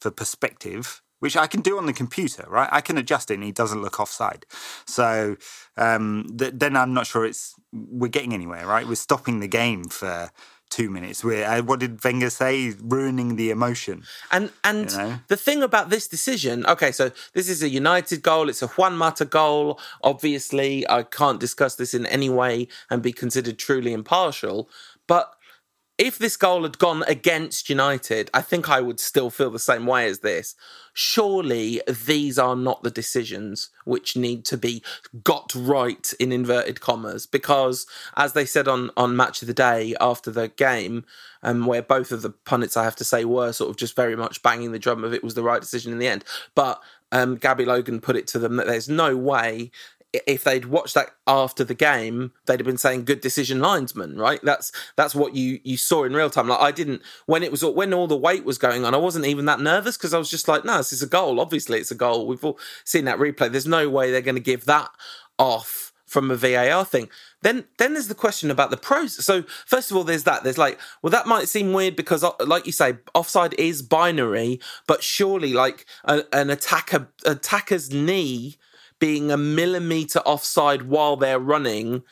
[0.00, 2.68] for perspective, which I can do on the computer, right?
[2.72, 4.46] I can adjust it and it doesn't look offside.
[4.86, 5.36] So
[5.76, 8.86] um, th- then I'm not sure it's we're getting anywhere, right?
[8.86, 10.30] We're stopping the game for
[10.70, 11.24] two minutes.
[11.24, 12.74] We're uh, what did Wenger say?
[12.80, 14.04] Ruining the emotion.
[14.30, 15.18] and and You know?
[15.28, 16.66] the thing about this decision.
[16.66, 18.48] Okay, so this is a United goal.
[18.48, 19.78] It's a Juan Mata goal.
[20.02, 24.68] Obviously, I can't discuss this in any way and be considered truly impartial.
[25.06, 25.32] But
[25.98, 29.84] if this goal had gone against United, I think I would still feel the same
[29.84, 30.54] way as this.
[30.94, 34.82] Surely these are not the decisions which need to be
[35.24, 39.94] got right in inverted commas, because as they said on on Match of the Day
[40.00, 41.04] after the game,
[41.42, 44.16] um, where both of the pundits I have to say were sort of just very
[44.16, 46.80] much banging the drum of it was the right decision in the end, but
[47.10, 49.70] um, Gabby Logan put it to them that there's no way
[50.12, 54.40] if they'd watched that after the game, they'd have been saying "good decision, linesman." Right?
[54.42, 56.48] That's that's what you you saw in real time.
[56.48, 59.26] Like I didn't when it was when all the weight was going on, I wasn't
[59.26, 61.40] even that nervous because I was just like, "No, this is a goal.
[61.40, 63.50] Obviously, it's a goal." We've all seen that replay.
[63.50, 64.90] There's no way they're going to give that
[65.38, 67.10] off from a VAR thing.
[67.42, 69.22] Then then there's the question about the pros.
[69.24, 70.42] So first of all, there's that.
[70.42, 74.58] There's like, well, that might seem weird because, uh, like you say, offside is binary,
[74.86, 78.56] but surely like a, an attacker attacker's knee
[78.98, 82.02] being a millimeter offside while they're running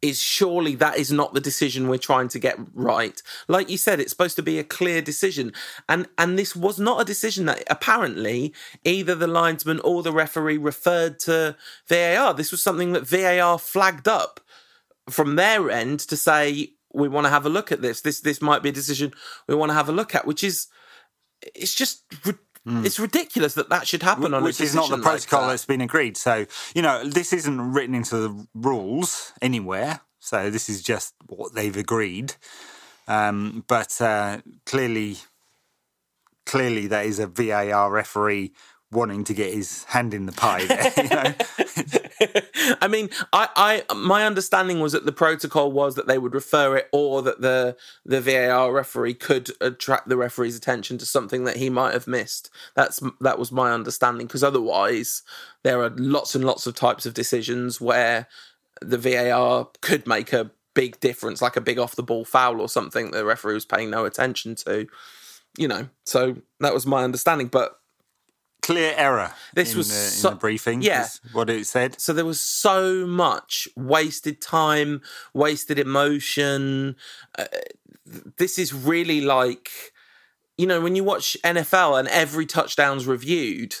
[0.00, 3.20] is surely that is not the decision we're trying to get right.
[3.48, 5.52] Like you said it's supposed to be a clear decision.
[5.88, 10.58] And and this was not a decision that apparently either the linesman or the referee
[10.58, 11.56] referred to
[11.88, 14.40] VAR this was something that VAR flagged up
[15.10, 18.00] from their end to say we want to have a look at this.
[18.02, 19.12] This this might be a decision
[19.48, 20.68] we want to have a look at which is
[21.54, 22.04] it's just
[22.68, 25.12] ri- it's ridiculous that that should happen on a which is not the decision like
[25.12, 25.48] protocol that.
[25.48, 26.16] that's been agreed.
[26.16, 30.00] So, you know, this isn't written into the rules anywhere.
[30.20, 32.34] So this is just what they've agreed.
[33.06, 35.18] Um, but uh, clearly,
[36.44, 38.52] clearly, that is a VAR referee
[38.90, 40.64] wanting to get his hand in the pie.
[40.64, 41.34] There, you know?
[42.80, 46.76] I mean, I, I, my understanding was that the protocol was that they would refer
[46.76, 51.56] it, or that the the VAR referee could attract the referee's attention to something that
[51.56, 52.50] he might have missed.
[52.74, 54.26] That's that was my understanding.
[54.26, 55.22] Because otherwise,
[55.62, 58.28] there are lots and lots of types of decisions where
[58.80, 62.68] the VAR could make a big difference, like a big off the ball foul or
[62.68, 64.86] something the referee was paying no attention to.
[65.56, 67.78] You know, so that was my understanding, but.
[68.62, 69.32] Clear error.
[69.54, 70.82] This in was the, so- in the briefing.
[70.82, 71.06] yeah.
[71.32, 72.00] what it said.
[72.00, 75.00] So there was so much wasted time,
[75.32, 76.96] wasted emotion.
[77.38, 77.46] Uh,
[78.36, 79.70] this is really like,
[80.56, 83.76] you know, when you watch NFL and every touchdown's reviewed,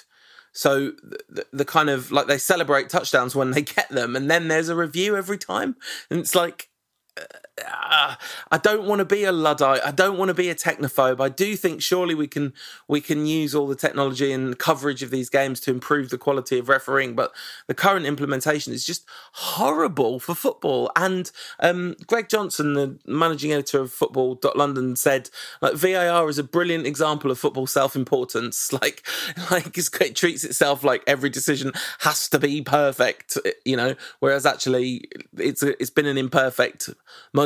[0.52, 0.92] So
[1.28, 4.68] the, the, kind of like they celebrate touchdowns when they get them, and then there's
[4.68, 5.76] a review every time,
[6.10, 6.68] and it's like
[7.16, 7.24] uh,
[7.66, 9.80] I don't want to be a luddite.
[9.84, 11.20] I don't want to be a technophobe.
[11.20, 12.52] I do think surely we can
[12.86, 16.58] we can use all the technology and coverage of these games to improve the quality
[16.58, 17.14] of refereeing.
[17.14, 17.32] But
[17.66, 20.90] the current implementation is just horrible for football.
[20.96, 26.44] And um, Greg Johnson, the managing editor of Football London, said like VAR is a
[26.44, 28.72] brilliant example of football self importance.
[28.78, 29.04] Like
[29.50, 33.36] like it treats itself like every decision has to be perfect.
[33.64, 36.90] You know, whereas actually it's a, it's been an imperfect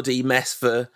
[0.03, 0.89] muddy mess for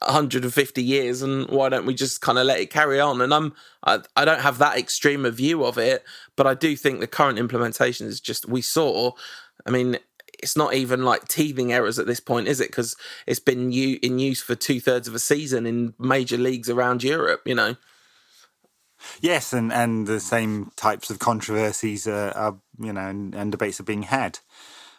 [0.00, 3.20] 150 years and why don't we just kind of let it carry on?
[3.20, 6.04] And i'm I, I don't have that extreme a view of it
[6.36, 9.12] but i do think the current implementation is just we saw
[9.66, 9.98] i mean
[10.42, 12.68] it's not even like teething errors at this point is it?
[12.68, 17.02] Because it's been u- in use for two-thirds of a season in major leagues around
[17.02, 17.76] europe you know?
[19.20, 23.80] Yes and and the same types of controversies are, are you know and, and debates
[23.80, 24.40] are being had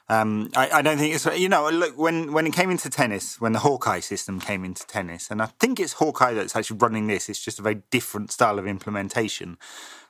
[0.10, 3.40] um, I, I, don't think it's you know look when when it came into tennis
[3.40, 7.08] when the Hawkeye system came into tennis and I think it's Hawkeye that's actually running
[7.08, 7.30] this.
[7.30, 9.58] It's just a very different style of implementation.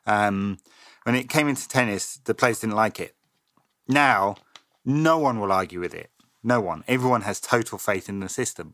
[0.08, 0.58] Um,
[1.04, 3.16] when it came into tennis, the players didn't like it.
[3.88, 4.36] Now,
[4.84, 6.10] no one will argue with it.
[6.44, 6.84] No one.
[6.88, 8.74] Everyone has total faith in the system.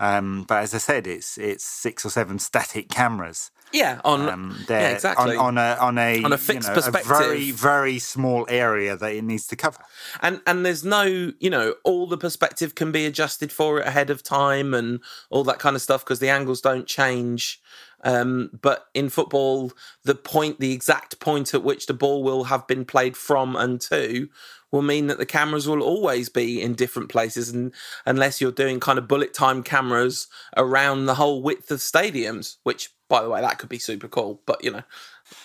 [0.00, 3.50] Um, but as I said, it's it's six or seven static cameras.
[3.72, 6.80] Yeah, on um, yeah, exactly on, on, a on a on a fixed you know,
[6.80, 9.78] perspective, a very very small area that it needs to cover.
[10.22, 14.08] And and there's no you know all the perspective can be adjusted for it ahead
[14.08, 17.60] of time and all that kind of stuff because the angles don't change.
[18.04, 19.72] Um, but in football,
[20.04, 23.80] the point, the exact point at which the ball will have been played from and
[23.82, 24.28] to,
[24.70, 27.72] will mean that the cameras will always be in different places, and
[28.04, 30.26] unless you're doing kind of bullet time cameras
[30.56, 34.40] around the whole width of stadiums, which, by the way, that could be super cool.
[34.46, 34.82] But you know,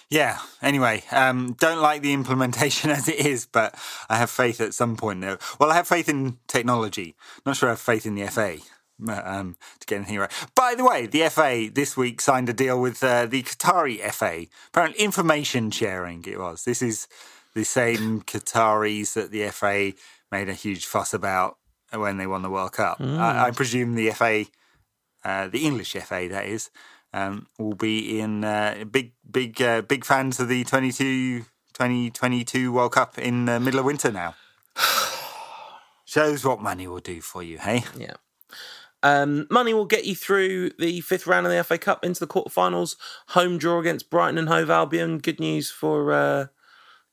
[0.10, 0.40] yeah.
[0.62, 3.76] Anyway, um, don't like the implementation as it is, but
[4.10, 5.22] I have faith at some point.
[5.22, 5.38] There.
[5.60, 7.16] Well, I have faith in technology.
[7.46, 8.58] Not sure I have faith in the FA.
[9.08, 10.32] Um, to get anything right.
[10.56, 14.46] By the way, the FA this week signed a deal with uh, the Qatari FA.
[14.68, 16.64] Apparently, information sharing it was.
[16.64, 17.08] This is
[17.54, 19.94] the same Qataris that the FA
[20.32, 21.58] made a huge fuss about
[21.92, 23.00] when they won the World Cup.
[23.00, 23.18] Mm.
[23.18, 24.46] I, I, presume the FA,
[25.24, 26.72] uh, the English FA, that is,
[27.14, 31.42] um, will be in uh, big, big, uh, big fans of the 22,
[31.74, 34.34] 2022 World Cup in the middle of winter now.
[36.06, 37.84] Shows what money will do for you, hey?
[37.96, 38.14] Yeah.
[39.04, 42.28] Um, money will get you through the fifth round of the FA Cup into the
[42.28, 42.96] quarterfinals.
[43.30, 45.18] Home draw against Brighton and Hove Albion.
[45.18, 46.50] Good news for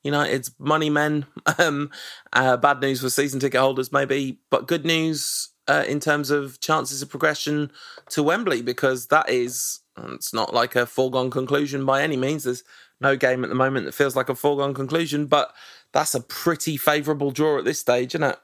[0.03, 1.25] uh, United's money men.
[1.57, 1.91] Um,
[2.33, 6.59] uh, bad news for season ticket holders, maybe, but good news uh, in terms of
[6.59, 7.71] chances of progression
[8.09, 12.43] to Wembley because that is it's not like a foregone conclusion by any means.
[12.45, 12.63] There's
[12.99, 15.53] no game at the moment that feels like a foregone conclusion, but
[15.93, 18.39] that's a pretty favourable draw at this stage, isn't it?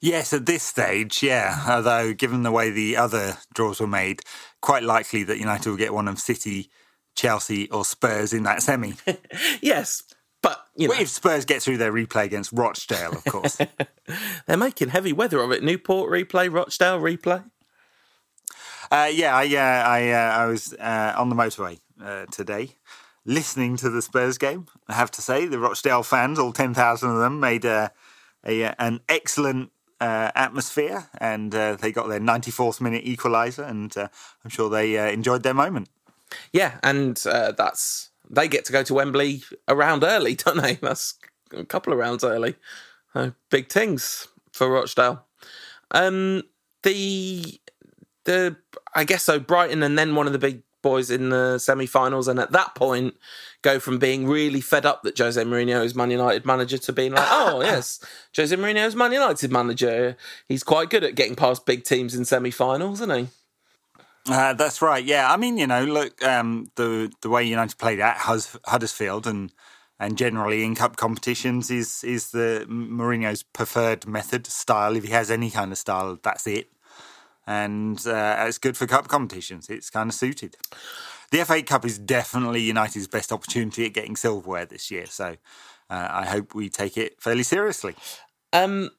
[0.00, 1.64] Yes, at this stage, yeah.
[1.68, 4.20] Although, given the way the other draws were made,
[4.60, 6.70] quite likely that United will get one of City
[7.14, 8.94] Chelsea or Spurs in that semi.
[9.60, 10.02] yes,
[10.42, 10.94] but you know.
[10.94, 13.56] if Spurs get through their replay against Rochdale, of course.
[14.46, 15.62] They're making heavy weather of it.
[15.62, 17.44] Newport replay, Rochdale replay.
[18.90, 22.76] Uh, yeah, I, uh, I, uh, I was uh, on the motorway uh, today,
[23.24, 24.66] listening to the Spurs game.
[24.88, 27.90] I have to say, the Rochdale fans, all ten thousand of them, made a,
[28.44, 34.50] a an excellent uh, atmosphere, and they got their ninety fourth minute equaliser, and I'm
[34.50, 35.88] sure they enjoyed their moment.
[36.52, 40.74] Yeah, and uh, that's they get to go to Wembley around early, don't they?
[40.74, 41.14] That's
[41.52, 42.56] a couple of rounds early.
[43.14, 45.24] Uh, big things for Rochdale.
[45.90, 46.42] Um,
[46.82, 47.60] the
[48.24, 48.56] the
[48.94, 49.38] I guess so.
[49.38, 53.16] Brighton and then one of the big boys in the semi-finals, and at that point,
[53.62, 57.12] go from being really fed up that Jose Mourinho is Man United manager to being
[57.12, 57.98] like, oh yes,
[58.36, 60.16] Jose Mourinho is Man United manager.
[60.46, 63.28] He's quite good at getting past big teams in semi-finals, isn't he?
[64.28, 65.04] Uh, that's right.
[65.04, 69.52] Yeah, I mean, you know, look, um, the the way United played at Huddersfield and
[70.00, 74.96] and generally in cup competitions is is the Mourinho's preferred method style.
[74.96, 76.68] If he has any kind of style, that's it,
[77.46, 79.70] and uh, it's good for cup competitions.
[79.70, 80.56] It's kind of suited.
[81.30, 85.06] The FA Cup is definitely United's best opportunity at getting silverware this year.
[85.06, 85.36] So
[85.90, 87.96] uh, I hope we take it fairly seriously.
[88.52, 88.90] Um,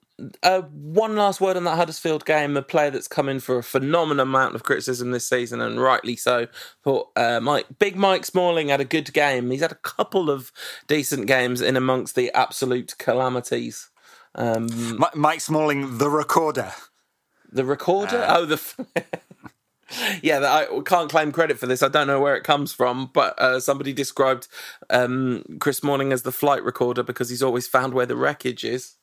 [0.43, 2.55] uh, one last word on that Huddersfield game.
[2.55, 6.16] A player that's come in for a phenomenal amount of criticism this season, and rightly
[6.16, 6.47] so.
[6.84, 9.51] Thought uh, Mike, Big Mike Smalling had a good game.
[9.51, 10.51] He's had a couple of
[10.88, 13.89] decent games in amongst the absolute calamities.
[14.36, 16.72] Um, Mike Smalling, the recorder.
[17.51, 18.18] The recorder?
[18.18, 18.86] Uh, oh, the.
[20.22, 21.84] yeah, I can't claim credit for this.
[21.84, 24.47] I don't know where it comes from, but uh, somebody described
[24.89, 28.95] um, Chris Smalling as the flight recorder because he's always found where the wreckage is.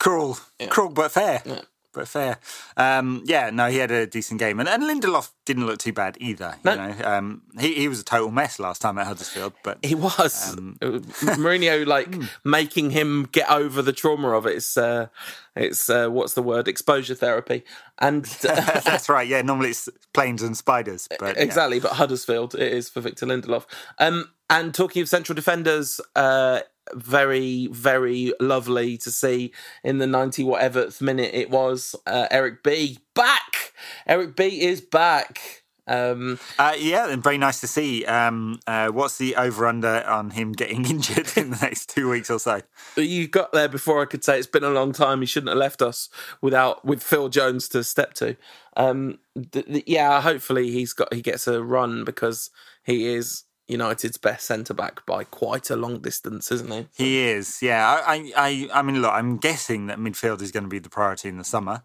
[0.00, 0.66] Cruel, yeah.
[0.66, 1.42] cruel, but fair.
[1.44, 1.60] Yeah
[1.92, 2.38] but fair.
[2.76, 6.16] Um, yeah, no, he had a decent game, and, and Lindelof didn't look too bad
[6.20, 6.56] either.
[6.64, 6.74] No.
[6.74, 10.56] Know, um, he he was a total mess last time at Huddersfield, but he was.
[10.56, 12.24] Um, Mourinho like hmm.
[12.44, 14.56] making him get over the trauma of it.
[14.56, 15.08] It's uh,
[15.56, 16.68] it's uh, what's the word?
[16.68, 17.64] Exposure therapy,
[17.98, 19.26] and uh, that's right.
[19.26, 21.78] Yeah, normally it's planes and spiders, but exactly.
[21.78, 21.84] Yeah.
[21.84, 23.66] But Huddersfield it is for Victor Lindelof.
[23.98, 26.60] Um, and talking of central defenders, uh,
[26.94, 29.52] very, very lovely to see
[29.84, 31.94] in the 90 whatever minute it was.
[32.06, 33.72] Uh, Eric B back.
[34.06, 35.60] Eric B is back.
[35.86, 38.04] Um, uh, yeah, and very nice to see.
[38.04, 42.30] Um, uh, what's the over under on him getting injured in the next two weeks
[42.30, 42.62] or so?
[42.96, 45.20] You got there before I could say it's been a long time.
[45.20, 46.08] He shouldn't have left us
[46.40, 48.36] without with Phil Jones to step to.
[48.76, 49.18] Um,
[49.50, 52.50] th- th- yeah, hopefully he's got he gets a run because
[52.84, 56.86] he is United's best centre back by quite a long distance, isn't he?
[56.96, 58.02] He is, yeah.
[58.06, 61.28] I, I, I mean, look, I'm guessing that midfield is going to be the priority
[61.28, 61.82] in the summer.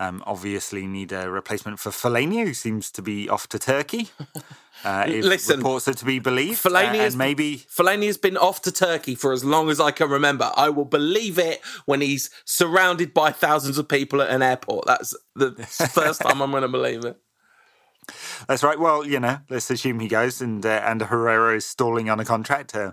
[0.00, 4.10] Um, obviously, need a replacement for Fellaini, who seems to be off to Turkey.
[4.84, 8.62] Uh, if Listen, reports are to be believed, Fellaini uh, maybe Fellaini has been off
[8.62, 10.52] to Turkey for as long as I can remember.
[10.56, 14.86] I will believe it when he's surrounded by thousands of people at an airport.
[14.86, 15.50] That's the
[15.92, 17.20] first time I'm going to believe it.
[18.46, 18.78] That's right.
[18.78, 22.24] Well, you know, let's assume he goes, and uh, and Herrera is stalling on a
[22.24, 22.74] contract.
[22.74, 22.92] Uh,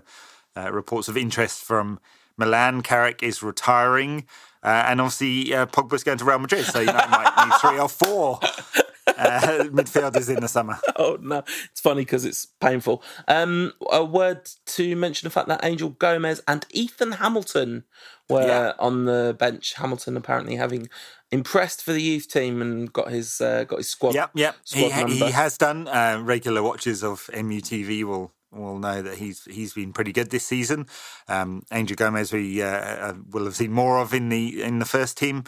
[0.56, 2.00] uh, reports of interest from
[2.36, 2.82] Milan.
[2.82, 4.26] Carrick is retiring,
[4.62, 7.78] uh, and obviously uh, Pogba's going to Real Madrid, so you know, might need three
[7.78, 8.40] or four
[9.18, 10.78] uh, midfielders in the summer.
[10.96, 13.02] Oh no, it's funny because it's painful.
[13.28, 17.84] Um, a word to mention the fact that Angel Gomes and Ethan Hamilton
[18.28, 18.72] were yeah.
[18.78, 19.74] on the bench.
[19.74, 20.88] Hamilton apparently having
[21.30, 24.14] impressed for the youth team and got his uh, got his squad.
[24.14, 24.56] Yep, yep.
[24.64, 25.88] Squad he, he has done.
[25.88, 30.44] Uh, regular watchers of MUTV will will know that he's he's been pretty good this
[30.44, 30.86] season.
[31.28, 34.84] Um, Angel Gomes, we uh, uh, will have seen more of in the in the
[34.84, 35.44] first team.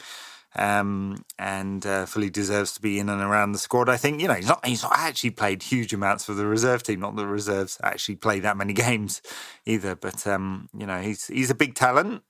[0.57, 3.89] Um, and uh, fully deserves to be in and around the squad.
[3.89, 6.83] I think you know he's not he's not actually played huge amounts for the reserve
[6.83, 7.01] team.
[7.01, 9.21] Not that the reserves actually play that many games
[9.67, 12.23] either, but um, you know he's he's a big talent,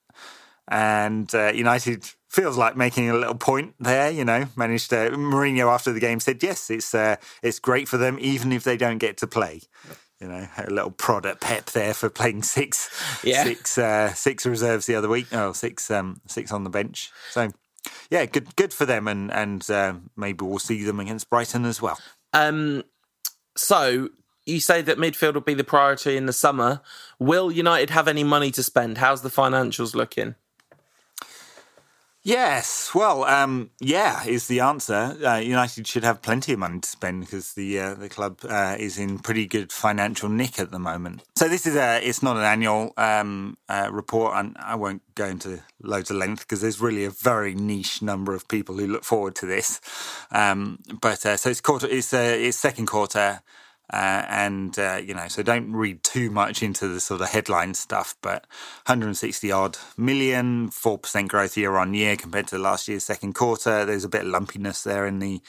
[0.66, 4.10] and uh, United feels like making a little point there.
[4.10, 7.96] You know, managed to Mourinho after the game said, "Yes, it's uh, it's great for
[7.96, 9.62] them, even if they don't get to play."
[10.20, 12.90] You know, a little prod at Pep there for playing six,
[13.22, 13.44] yeah.
[13.44, 15.28] six, uh, six reserves the other week.
[15.30, 17.12] Oh, six, um, six on the bench.
[17.30, 17.52] So,
[18.10, 21.80] yeah, good, good for them, and and uh, maybe we'll see them against Brighton as
[21.80, 21.98] well.
[22.32, 22.84] Um,
[23.56, 24.08] so
[24.46, 26.80] you say that midfield will be the priority in the summer.
[27.18, 28.98] Will United have any money to spend?
[28.98, 30.34] How's the financials looking?
[32.24, 35.16] Yes, well, um, yeah, is the answer.
[35.24, 38.76] Uh, United should have plenty of money to spend because the uh, the club uh,
[38.78, 41.22] is in pretty good financial nick at the moment.
[41.36, 45.26] So this is a it's not an annual um, uh, report, and I won't go
[45.26, 49.04] into loads of length because there's really a very niche number of people who look
[49.04, 49.80] forward to this.
[50.32, 53.40] Um, but uh, so it's quarter, it's uh, it's second quarter.
[53.92, 57.74] Uh, and uh, you know, so don't read too much into the sort of headline
[57.74, 58.14] stuff.
[58.22, 58.46] But
[58.86, 63.84] 160 odd million, four percent growth year on year compared to last year's second quarter.
[63.84, 65.40] There's a bit of lumpiness there in the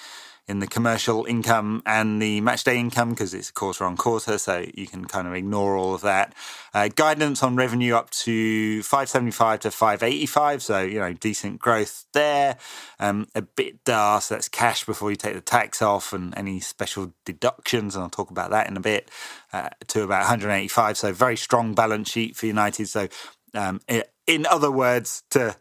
[0.50, 4.88] in the commercial income and the matchday income because it's quarter on quarter, so you
[4.88, 6.34] can kind of ignore all of that.
[6.74, 12.58] Uh, guidance on revenue up to 575 to 585, so you know decent growth there.
[13.00, 17.96] Um, EBITDA, so that's cash before you take the tax off and any special deductions,
[17.96, 19.12] and I'll talk about that in a bit.
[19.54, 22.88] Uh, to about 185, so very strong balance sheet for United.
[22.88, 23.08] So,
[23.54, 23.82] um,
[24.28, 25.56] in other words, to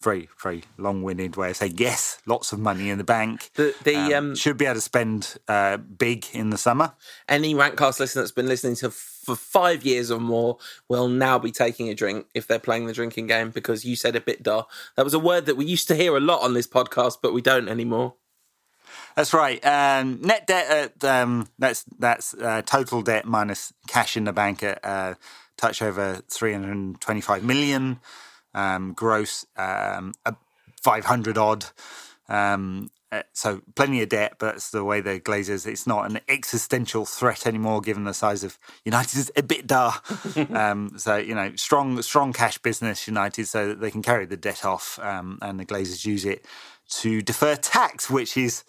[0.00, 3.50] very very long-winded way of saying yes lots of money in the bank.
[3.54, 6.92] The, the um, um, should be able to spend uh, big in the summer.
[7.28, 11.50] Any rantcast listener that's been listening to for five years or more will now be
[11.50, 14.64] taking a drink if they're playing the drinking game because you said EBITDA
[14.96, 17.32] that was a word that we used to hear a lot on this podcast but
[17.32, 18.14] we don't anymore.
[19.16, 19.64] That's right.
[19.66, 20.70] Um, net debt
[21.02, 25.14] at um, that's that's uh, total debt minus cash in the bank at uh,
[25.56, 27.98] touch over three hundred twenty-five million
[28.54, 30.14] um, gross um,
[30.82, 31.66] 500 odd.
[32.28, 35.66] Um, uh, so plenty of debt, but it's the way the Glazers.
[35.66, 40.54] It's not an existential threat anymore, given the size of United's EBITDA.
[40.54, 44.36] um, so you know, strong, strong cash business United, so that they can carry the
[44.36, 46.44] debt off, um, and the Glazers use it
[46.90, 48.62] to defer tax, which is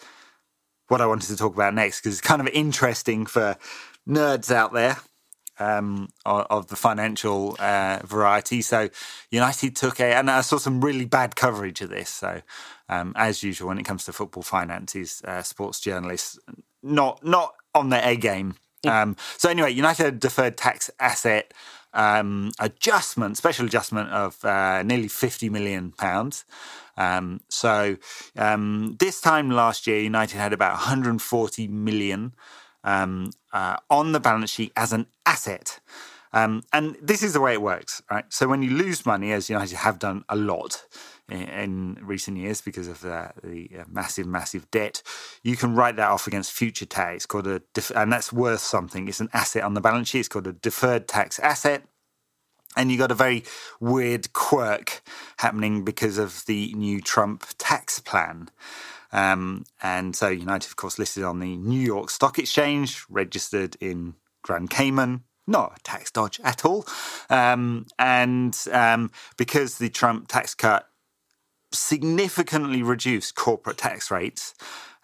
[0.87, 3.57] what I wanted to talk about next because it's kind of interesting for
[4.07, 4.97] nerds out there
[5.59, 8.61] um, of, of, the financial uh, variety.
[8.61, 8.89] So
[9.31, 12.09] United took a, and I saw some really bad coverage of this.
[12.09, 12.41] So
[12.87, 16.39] um, as usual, when it comes to football finances, uh, sports journalists
[16.81, 18.55] not not on their A game.
[18.87, 21.53] Um, so anyway, United deferred tax asset
[21.93, 26.45] um, adjustment, special adjustment of uh, nearly fifty million pounds.
[26.99, 27.95] Um, so
[28.37, 32.33] um, this time last year, United had about 140 million
[32.83, 35.79] um, uh, on the balance sheet as an asset.
[36.31, 38.25] Um, and this is the way it works, right?
[38.29, 40.85] So when you lose money, as United have done a lot
[41.27, 43.31] in, in recent years because of the
[43.79, 45.01] uh, massive, massive debt,
[45.41, 47.25] you can write that off against future tax.
[47.25, 49.07] Called a, def- and that's worth something.
[49.07, 50.19] It's an asset on the balance sheet.
[50.19, 51.83] It's called a deferred tax asset.
[52.77, 53.43] And you got a very
[53.79, 55.01] weird quirk
[55.37, 58.49] happening because of the new Trump tax plan.
[59.11, 64.15] Um, and so United, of course, listed on the New York Stock Exchange, registered in
[64.43, 65.23] Grand Cayman.
[65.47, 66.85] Not a tax dodge at all.
[67.29, 70.87] Um, and um, because the Trump tax cut
[71.71, 74.53] significantly reduced corporate tax rates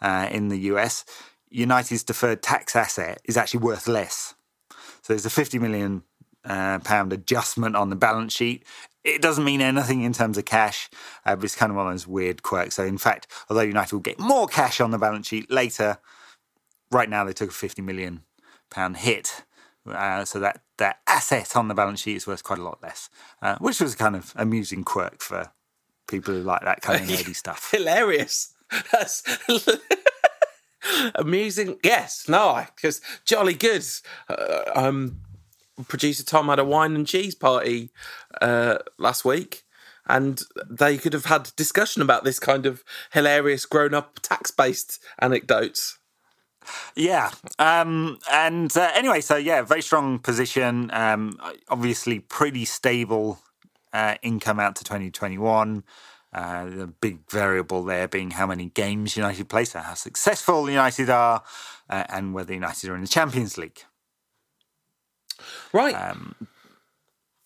[0.02, 1.04] uh, in the US,
[1.50, 4.36] United's deferred tax asset is actually worth less.
[5.02, 6.04] So there's a 50 million
[6.44, 8.66] uh, pound adjustment on the balance sheet.
[9.06, 10.90] It doesn't mean anything in terms of cash,
[11.26, 12.76] uh, but it's kind of one of those weird quirks.
[12.76, 16.00] So, in fact, although United will get more cash on the balance sheet later,
[16.92, 18.24] right now they took a 50 million
[18.72, 19.44] pound hit.
[19.88, 23.10] Uh, so that that asset on the balance sheet is worth quite a lot less,
[23.44, 25.52] uh, which was a kind of amusing quirk for
[26.08, 27.70] people who like that kind of nerdy stuff.
[27.72, 28.54] Hilarious.
[28.92, 29.22] That's
[31.16, 31.78] amusing.
[31.84, 33.86] Yes, no, because jolly good.
[34.28, 35.22] Uh, um,
[35.88, 37.92] producer Tom had a wine and cheese party
[38.42, 39.64] uh, last week,
[40.08, 45.98] and they could have had discussion about this kind of hilarious grown-up tax-based anecdotes.
[46.96, 50.90] Yeah, um, and uh, anyway, so yeah, very strong position.
[50.92, 53.40] Um, obviously, pretty stable
[53.94, 55.84] uh, income out to twenty twenty one.
[56.34, 61.10] Uh, the big variable there being how many games United play, so how successful United
[61.10, 61.44] are,
[61.90, 63.84] uh, and whether United are in the Champions League.
[65.74, 65.94] Right.
[65.94, 66.36] Um,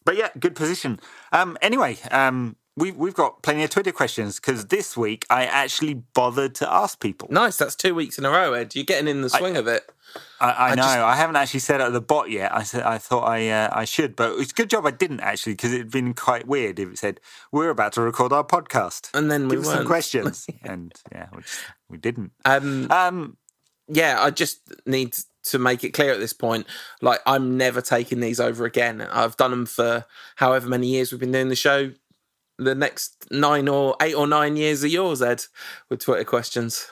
[0.05, 0.99] but yeah, good position.
[1.31, 5.93] Um, anyway, um, we've we've got plenty of Twitter questions because this week I actually
[5.93, 7.27] bothered to ask people.
[7.29, 8.73] Nice, that's two weeks in a row, Ed.
[8.75, 9.91] You're getting in the swing I, of it.
[10.39, 10.81] I, I, I know.
[10.81, 10.97] Just...
[10.97, 12.53] I haven't actually set up the bot yet.
[12.53, 15.19] I said I thought I uh, I should, but it's a good job I didn't
[15.19, 17.19] actually because it'd been quite weird if it said
[17.51, 21.41] we're about to record our podcast and then we Give some questions and yeah, we,
[21.41, 21.59] just,
[21.89, 22.31] we didn't.
[22.45, 23.37] Um, um,
[23.87, 25.15] yeah, I just need
[25.45, 26.67] to make it clear at this point,
[27.01, 29.01] like I'm never taking these over again.
[29.01, 31.91] I've done them for however many years we've been doing the show.
[32.57, 35.45] The next nine or eight or nine years are yours, Ed,
[35.89, 36.91] with Twitter questions.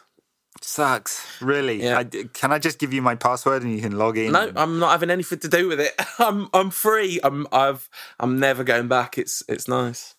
[0.61, 1.83] Sucks, really.
[1.83, 1.99] Yeah.
[1.99, 4.31] I, can I just give you my password and you can log in?
[4.31, 5.93] No, I'm not having anything to do with it.
[6.19, 7.19] I'm I'm free.
[7.23, 7.89] I'm I've
[8.19, 9.17] I'm never going back.
[9.17, 10.15] It's it's nice.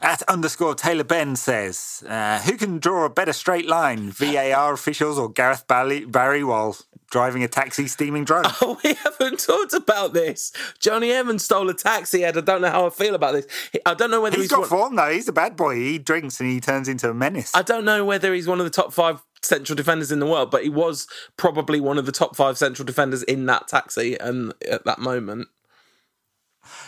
[0.00, 5.18] At underscore Taylor Ben says, uh, who can draw a better straight line, VAR officials
[5.18, 6.76] or Gareth Barry, Barry while
[7.10, 8.44] driving a taxi steaming drone?
[8.62, 10.52] Oh, we haven't talked about this.
[10.78, 12.36] Jonny Evans stole a taxi, Ed.
[12.36, 13.46] I don't know how I feel about this.
[13.84, 14.68] I don't know whether he's, he's got one...
[14.68, 15.10] form though.
[15.10, 15.76] He's a bad boy.
[15.76, 17.52] He drinks and he turns into a menace.
[17.54, 20.50] I don't know whether he's one of the top five central defenders in the world,
[20.50, 24.52] but he was probably one of the top five central defenders in that taxi and
[24.68, 25.48] at that moment.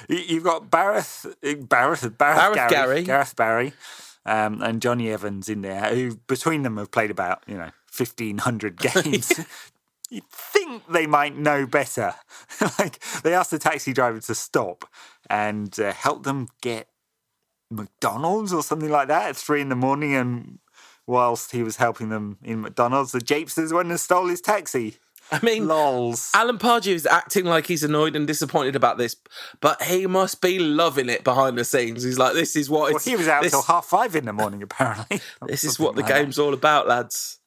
[0.08, 3.72] You've got Bareth, Bareth, Bareth, Bareth Gary, Gary, Gareth Barry,
[4.26, 8.38] um, and Jonny Evans in there, who between them have played about you know fifteen
[8.38, 9.32] hundred games.
[10.10, 12.14] You'd think they might know better.
[12.78, 14.88] like they asked the taxi driver to stop
[15.28, 16.88] and uh, help them get
[17.70, 20.58] McDonald's or something like that at three in the morning, and
[21.06, 24.96] whilst he was helping them in McDonald's, the Japesters went and stole his taxi.
[25.30, 26.30] I mean, Lols.
[26.34, 29.14] Alan Pardew is acting like he's annoyed and disappointed about this,
[29.60, 32.02] but he must be loving it behind the scenes.
[32.02, 34.62] He's like, "This is what." Well, he was out this, half five in the morning,
[34.62, 35.20] apparently.
[35.46, 36.42] this is what the like game's that.
[36.42, 37.37] all about, lads.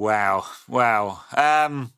[0.00, 1.20] Wow, wow.
[1.36, 1.92] Um,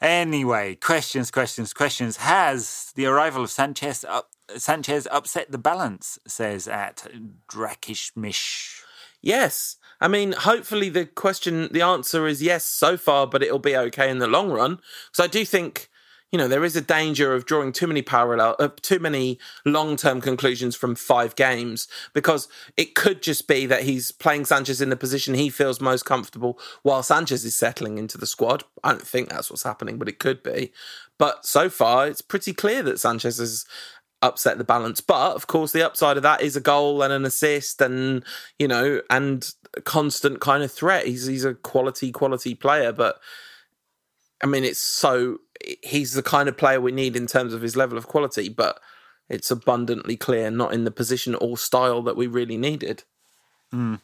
[0.00, 2.16] anyway, questions, questions, questions.
[2.16, 6.18] Has the arrival of Sanchez up, Sanchez upset the balance?
[6.26, 7.06] Says at
[7.52, 8.80] Drakishmish.
[9.20, 9.76] Yes.
[10.00, 14.08] I mean, hopefully the question, the answer is yes so far, but it'll be okay
[14.08, 14.80] in the long run.
[15.12, 15.90] So I do think,
[16.32, 20.20] you know, there is a danger of drawing too many parallel, uh, too many long-term
[20.20, 24.96] conclusions from five games because it could just be that he's playing Sanchez in the
[24.96, 28.64] position he feels most comfortable while Sanchez is settling into the squad.
[28.82, 30.72] I don't think that's what's happening, but it could be.
[31.18, 33.64] But so far, it's pretty clear that Sanchez has
[34.20, 35.00] upset the balance.
[35.00, 38.24] But of course, the upside of that is a goal and an assist, and
[38.58, 39.48] you know, and
[39.84, 41.06] constant kind of threat.
[41.06, 43.18] He's he's a quality quality player, but
[44.42, 45.38] I mean, it's so
[45.82, 48.80] he's the kind of player we need in terms of his level of quality, but
[49.28, 53.04] it's abundantly clear not in the position or style that we really needed.
[53.72, 54.00] Mm.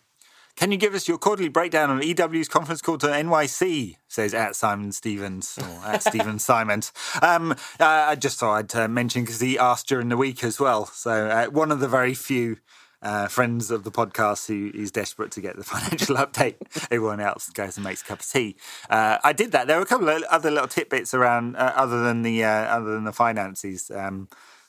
[0.54, 3.96] Can you give us your quarterly breakdown on EW's conference call to NYC?
[4.06, 6.82] Says at Simon Stevens or at Stephen Simon.
[7.22, 10.60] Um, uh, I just thought I'd uh, mention because he asked during the week as
[10.60, 10.86] well.
[10.86, 12.58] So uh, one of the very few
[13.02, 16.56] uh, friends of the podcast who is desperate to get the financial update.
[16.90, 18.56] Everyone else goes and makes a cup of tea.
[18.88, 19.66] Uh, I did that.
[19.66, 22.92] There were a couple of other little tidbits around uh, other than the uh, other
[22.92, 23.90] than the finances.
[23.90, 24.28] Um,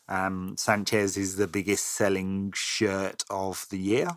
[0.09, 4.09] um, Sanchez is the biggest selling shirt of the year,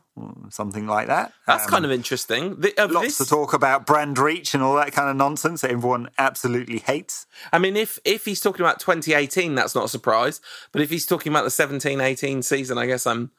[0.51, 1.33] something like that.
[1.47, 2.61] That's um, kind of interesting.
[2.61, 3.19] The, uh, lots this...
[3.19, 7.27] to talk about brand reach and all that kind of nonsense that everyone absolutely hates.
[7.53, 10.41] I mean, if if he's talking about 2018, that's not a surprise.
[10.73, 13.31] But if he's talking about the 17-18 season, I guess I'm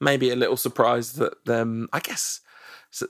[0.00, 2.40] maybe a little surprised that um, I guess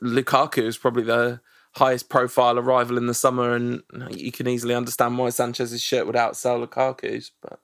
[0.03, 1.41] Lukaku is probably the
[1.77, 6.17] highest profile arrival in the summer, and you can easily understand why Sanchez's shirt would
[6.17, 7.33] outsell Lukaku's.
[7.43, 7.61] But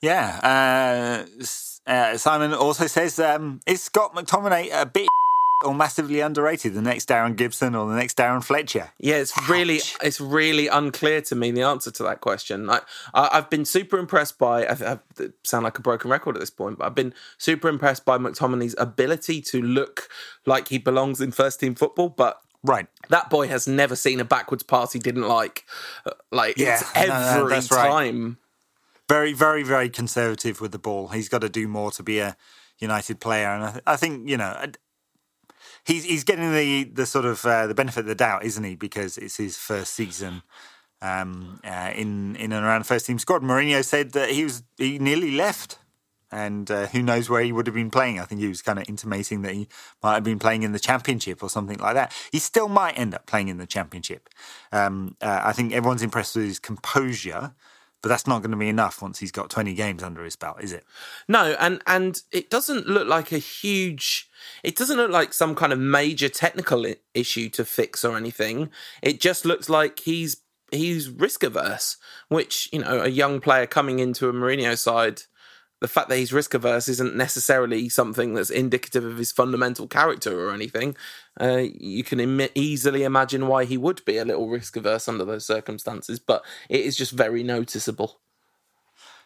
[0.00, 5.08] yeah, uh, uh, Simon also says, um, "Is Scott McTominay a bit?"
[5.64, 8.90] Or massively underrated, the next Darren Gibson or the next Darren Fletcher?
[8.98, 9.48] Yeah, it's Ouch.
[9.48, 12.68] really it's really unclear to me the answer to that question.
[12.68, 12.80] I,
[13.14, 14.64] I have been super impressed by.
[14.64, 14.98] I, I,
[15.44, 18.74] sound like a broken record at this point, but I've been super impressed by McTominay's
[18.78, 20.08] ability to look
[20.46, 22.40] like he belongs in first team football, but.
[22.64, 25.64] Right, that boy has never seen a backwards pass he didn't like.
[26.06, 28.24] Uh, like yeah, it's every no, no, time.
[28.24, 28.36] Right.
[29.08, 31.08] Very, very, very conservative with the ball.
[31.08, 32.36] He's got to do more to be a
[32.78, 34.56] United player, and I, th- I think you know
[35.84, 38.74] he's he's getting the the sort of uh, the benefit of the doubt, isn't he?
[38.76, 40.42] Because it's his first season
[41.00, 43.42] um, uh, in in and around the first team squad.
[43.42, 45.78] Mourinho said that he was he nearly left,
[46.30, 48.20] and uh, who knows where he would have been playing.
[48.20, 49.68] I think he was kind of intimating that he
[50.02, 52.12] might have been playing in the championship or something like that.
[52.30, 54.28] He still might end up playing in the championship.
[54.70, 57.54] Um, uh, I think everyone's impressed with his composure
[58.02, 60.62] but that's not going to be enough once he's got 20 games under his belt,
[60.62, 60.84] is it?
[61.28, 64.28] No, and and it doesn't look like a huge
[64.62, 66.84] it doesn't look like some kind of major technical
[67.14, 68.70] issue to fix or anything.
[69.00, 70.42] It just looks like he's
[70.72, 71.98] he's risk averse,
[72.28, 75.22] which, you know, a young player coming into a Mourinho side
[75.82, 80.48] the fact that he's risk averse isn't necessarily something that's indicative of his fundamental character
[80.48, 80.96] or anything.
[81.40, 85.24] Uh, you can Im- easily imagine why he would be a little risk averse under
[85.24, 88.20] those circumstances, but it is just very noticeable.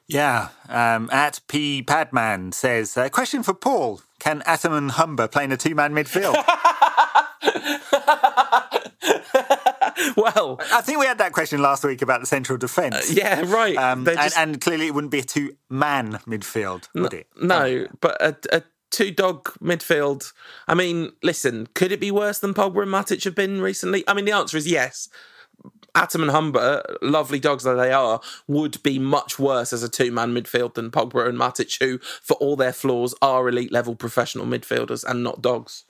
[0.09, 5.45] Yeah, um, at P Padman says, uh, question for Paul: Can Atom and Humber play
[5.45, 6.37] in a two-man midfield?
[10.17, 13.11] well, I think we had that question last week about the central defence.
[13.11, 13.77] Uh, yeah, right.
[13.77, 14.37] Um, just...
[14.37, 17.29] and, and, clearly, it wouldn't be a two-man midfield, would it?
[17.41, 20.33] No, but a, a two dog midfield.
[20.69, 24.05] I mean, listen, could it be worse than Pogba and Matic have been recently?
[24.09, 25.09] I mean, the answer is yes.
[25.95, 30.13] Atom and Humber, lovely dogs that they are, would be much worse as a two
[30.13, 34.47] man midfield than Pogba and Matic, who, for all their flaws, are elite level professional
[34.47, 35.85] midfielders and not dogs.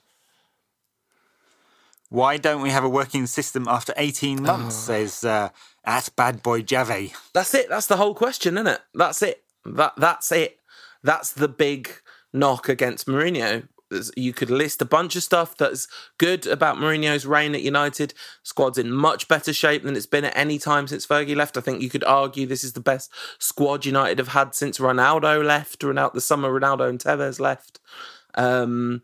[2.09, 4.75] Why don't we have a working system after 18 months?
[4.89, 4.93] Oh.
[4.93, 5.49] Says uh,
[5.85, 7.13] at Bad Boy Jave.
[7.33, 7.69] That's it.
[7.69, 8.81] That's the whole question, isn't it?
[8.93, 9.43] That's it.
[9.65, 10.59] That that's it.
[11.03, 11.89] That's the big
[12.33, 13.67] knock against Mourinho.
[14.17, 15.87] You could list a bunch of stuff that's
[16.17, 18.13] good about Mourinho's reign at United.
[18.43, 21.57] Squad's in much better shape than it's been at any time since Fergie left.
[21.57, 25.43] I think you could argue this is the best squad United have had since Ronaldo
[25.43, 27.79] left, Ronaldo, the summer Ronaldo and Tevez left.
[28.35, 29.03] Um,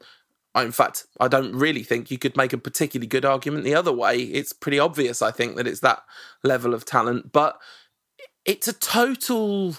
[0.55, 3.91] in fact, I don't really think you could make a particularly good argument the other
[3.91, 4.17] way.
[4.17, 6.03] It's pretty obvious, I think, that it's that
[6.43, 7.59] level of talent, but
[8.45, 9.77] it's a total.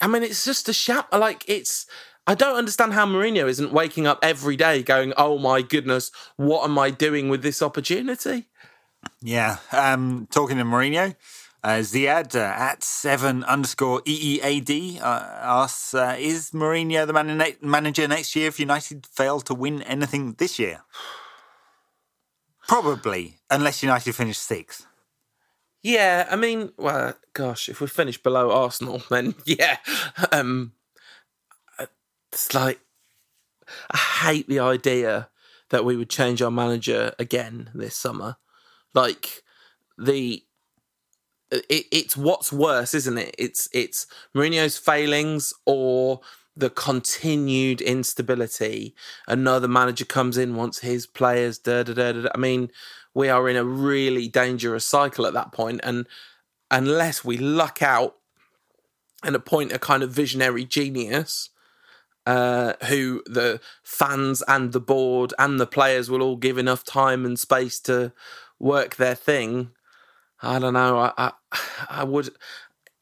[0.00, 1.12] I mean, it's just a shout.
[1.12, 1.86] Like, it's.
[2.26, 6.64] I don't understand how Mourinho isn't waking up every day going, oh my goodness, what
[6.64, 8.46] am I doing with this opportunity?
[9.20, 9.56] Yeah.
[9.72, 11.16] Um, talking to Mourinho,
[11.62, 15.02] uh, Ziad uh, at seven underscore EEAD uh,
[15.42, 20.34] asks, uh, is Mourinho the man- manager next year if United fail to win anything
[20.38, 20.82] this year?
[22.66, 24.86] Probably, unless United finish sixth.
[25.82, 29.78] Yeah, I mean, well, gosh, if we finish below Arsenal, then yeah.
[30.32, 30.72] Um,
[32.32, 32.80] it's like,
[33.90, 35.28] I hate the idea
[35.70, 38.36] that we would change our manager again this summer.
[38.94, 39.42] Like,
[39.96, 40.42] the
[41.50, 43.34] it, it's what's worse, isn't it?
[43.38, 46.20] It's it's Mourinho's failings or
[46.56, 48.94] the continued instability.
[49.26, 51.58] Another manager comes in, wants his players.
[51.58, 52.28] Da, da, da, da.
[52.34, 52.70] I mean,
[53.14, 56.06] we are in a really dangerous cycle at that point, and
[56.70, 58.16] unless we luck out
[59.22, 61.50] and appoint a kind of visionary genius.
[62.26, 67.24] Uh, who the fans and the board and the players will all give enough time
[67.24, 68.12] and space to
[68.58, 69.70] work their thing
[70.42, 70.98] I don't know.
[70.98, 71.32] I, I,
[71.88, 72.30] I would.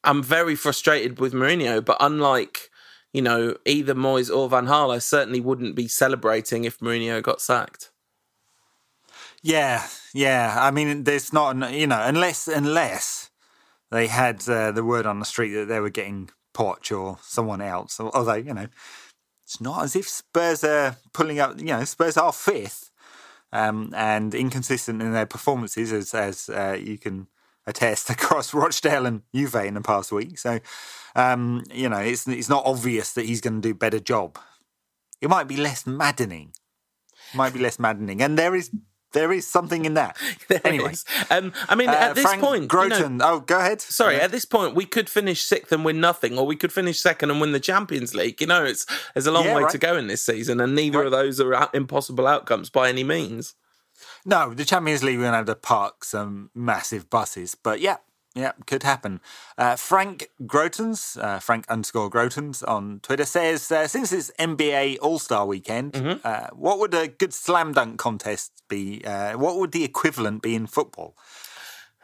[0.03, 2.69] I'm very frustrated with Mourinho, but unlike
[3.13, 7.41] you know either Moyes or Van Gaal, I certainly wouldn't be celebrating if Mourinho got
[7.41, 7.91] sacked.
[9.41, 10.57] Yeah, yeah.
[10.59, 13.29] I mean, there's not, you know, unless unless
[13.91, 17.61] they had uh, the word on the street that they were getting Poch or someone
[17.61, 17.99] else.
[17.99, 18.67] Although, you know,
[19.43, 21.57] it's not as if Spurs are pulling up.
[21.57, 22.88] You know, Spurs are fifth
[23.51, 27.27] um, and inconsistent in their performances, as as uh, you can
[27.65, 30.37] attest across Rochdale and Juve in the past week.
[30.37, 30.59] So,
[31.15, 34.37] um, you know, it's it's not obvious that he's going to do a better job.
[35.21, 36.53] It might be less maddening.
[37.33, 38.71] It might be less maddening, and there is
[39.13, 40.17] there is something in that.
[40.63, 40.93] anyway,
[41.29, 43.01] um, I mean, uh, at this Frank point, Groton.
[43.13, 43.81] You know, oh, go ahead.
[43.81, 44.23] Sorry, Yeah.
[44.23, 47.31] at this point, we could finish sixth and win nothing, or we could finish second
[47.31, 48.39] and win the Champions League.
[48.41, 49.71] You know, it's there's a long Yeah, way right.
[49.71, 51.05] to go in this season, and neither Right.
[51.07, 53.55] of those are impossible outcomes by any means.
[54.25, 57.97] No, the Champions League we're going to have to park some massive buses, but yeah,
[58.35, 59.19] yeah, could happen.
[59.57, 65.19] Uh, Frank Grotens, uh, Frank underscore Grotens on Twitter says, uh, since it's NBA All
[65.19, 66.19] Star Weekend, Mm-hmm.
[66.23, 69.03] uh, what would a good slam dunk contest be?
[69.03, 71.15] Uh, what would the equivalent be in football?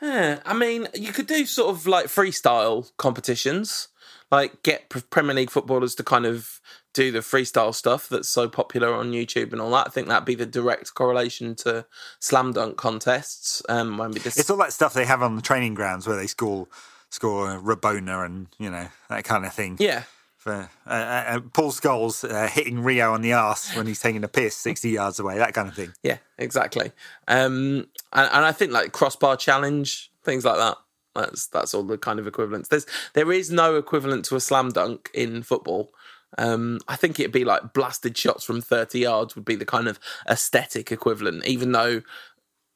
[0.02, 3.88] Yeah, I mean, you could do sort of like freestyle competitions,
[4.32, 6.60] like get Premier League footballers to kind of
[6.96, 9.88] do the freestyle stuff that's so popular on YouTube and all that.
[9.88, 11.86] I think that'd be the direct correlation to
[12.20, 13.62] slam dunk contests.
[13.68, 14.40] Um, maybe this.
[14.40, 16.68] It's all that stuff they have on the training grounds where they score
[17.10, 19.76] score Rabona and you know that kind of thing.
[19.80, 20.04] yeah,
[20.38, 24.30] For, uh, uh, Paul Scholes uh, hitting Rio on the ass when he's taking a
[24.30, 25.94] piss sixty yards away, that kind of thing.
[26.02, 26.94] Yeah, exactly.
[27.28, 30.78] Um, and, and I think like crossbar challenge, things like that.
[31.14, 32.70] That's that's all the kind of equivalents.
[32.70, 35.92] There's there is no equivalent to a slam dunk in football.
[36.38, 39.88] Um, I think it'd be like blasted shots from 30 yards would be the kind
[39.88, 42.02] of aesthetic equivalent, even though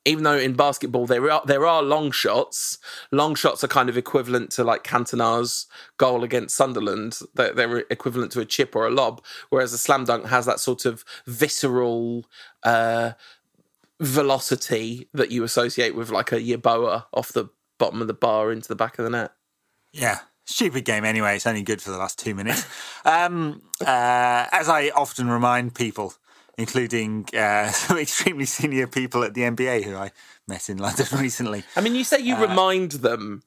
[0.05, 2.78] even though in basketball there are there are long shots,
[3.12, 7.20] long shots are kind of equivalent to like Cantona's goal against Sunderland.
[7.36, 10.60] They're, they're equivalent to a chip or a lob, whereas a slam dunk has that
[10.60, 12.26] sort of visceral
[12.64, 13.12] uh,
[13.99, 18.68] velocity that you associate with like a Yeboah off the bottom of the bar into
[18.68, 19.32] the back of the net.
[19.91, 20.20] Yeah.
[20.50, 21.36] Stupid game anyway.
[21.36, 22.66] It's only good for the last two minutes.
[23.06, 26.14] Um, uh, as I often remind people,
[26.58, 30.12] including uh, some extremely senior people at the NBA who I
[30.47, 31.64] met in London recently.
[31.78, 33.41] I mean, you say you remind them,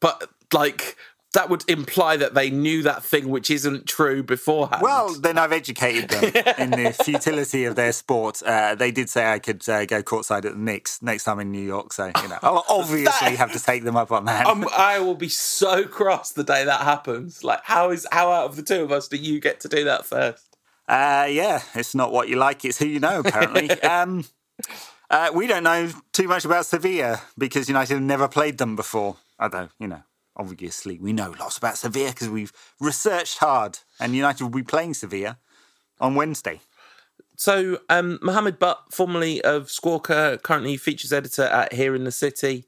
[0.00, 0.96] but like
[1.34, 4.82] that would imply that they knew that thing which isn't true beforehand.
[4.82, 6.24] Well, then I've educated them
[6.58, 8.42] in the futility of their sport.
[8.42, 11.50] Uh, they did say I could uh, go courtside at the Knicks next time in
[11.50, 14.46] New York, so you know I'll obviously have to take them up on that.
[14.46, 17.44] um, I will be so cross the day that happens.
[17.44, 19.84] Like, how is how out of the two of us do you get to do
[19.84, 20.56] that first?
[20.88, 23.20] Uh, yeah, it's not what you like; it's who you know.
[23.20, 24.24] Apparently, um,
[25.10, 29.16] uh, we don't know too much about Sevilla because United have never played them before.
[29.38, 30.02] Although, you know,
[30.38, 34.94] obviously we know lots about Sevilla because we've researched hard, and United will be playing
[34.94, 35.38] Sevilla
[36.00, 36.60] on Wednesday.
[37.36, 42.66] So, um, Mohammed Butt, formerly of Squawker, currently features editor at Here is the City.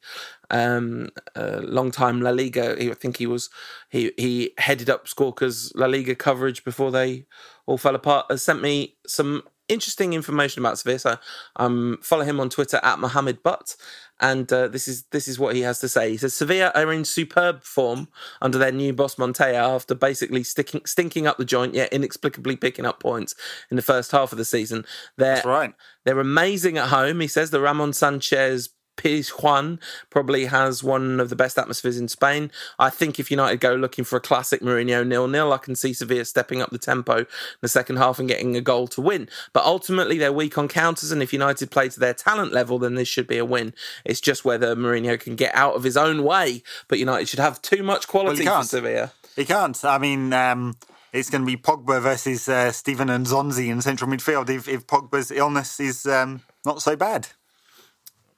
[0.49, 2.77] Um, uh, long time La Liga.
[2.81, 3.51] I think he was
[3.89, 7.27] he he headed up Squawker's La Liga coverage before they
[7.67, 8.27] all fell apart.
[8.31, 10.99] Has sent me some interesting information about Sevilla.
[10.99, 11.17] So,
[11.57, 13.77] um, follow him on Twitter at Mohammed Butt.
[14.21, 16.11] And uh, this is this is what he has to say.
[16.11, 18.09] He says Sevilla are in superb form
[18.43, 22.85] under their new boss Montella after basically sticking stinking up the joint, yet inexplicably picking
[22.85, 23.35] up points
[23.71, 24.85] in the first half of the season.
[25.17, 25.73] They're That's right.
[26.05, 27.21] they're amazing at home.
[27.21, 28.69] He says the Ramon Sanchez
[29.01, 29.81] Pizjuan
[30.11, 32.51] probably has one of the best atmospheres in Spain.
[32.79, 35.95] I think if United go looking for a classic Mourinho nil nil, I can see
[35.95, 37.27] Sevilla stepping up the tempo in
[37.63, 39.29] the second half and getting a goal to win.
[39.55, 42.95] But ultimately, they're weak on counters, and if United play to their talent level, then
[42.95, 43.73] this should be a win.
[44.05, 46.63] It's just whether Mourinho can get out of his own way.
[46.89, 48.65] But United should have too much quality for.
[48.65, 49.13] Sevilla.
[49.37, 49.83] He can't.
[49.85, 50.77] I mean, um,
[51.13, 55.31] it's going to be Pogba versus uh, Steven N'Zonzi in central midfield if, if Pogba's
[55.31, 57.29] illness is um, not so bad.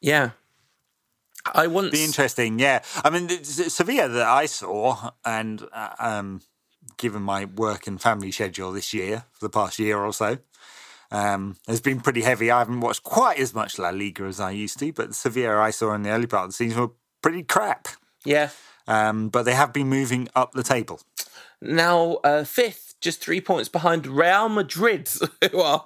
[0.01, 0.31] Yeah.
[1.47, 2.82] I once Be interesting, yeah.
[3.05, 6.40] I mean, Sevilla that I saw, and uh, um,
[6.97, 10.38] given my work and family schedule this year, for the past year or so,
[11.11, 12.51] um, has been pretty heavy.
[12.51, 15.59] I haven't watched quite as much La Liga as I used to, but the Sevilla
[15.59, 16.90] I saw in the early part of the season were
[17.22, 17.88] pretty crap.
[18.24, 18.51] yeah.
[18.88, 21.01] Um, but they have been moving up the table.
[21.61, 25.09] now uh, fifth, just three points behind Real Madrid,
[25.53, 25.84] who are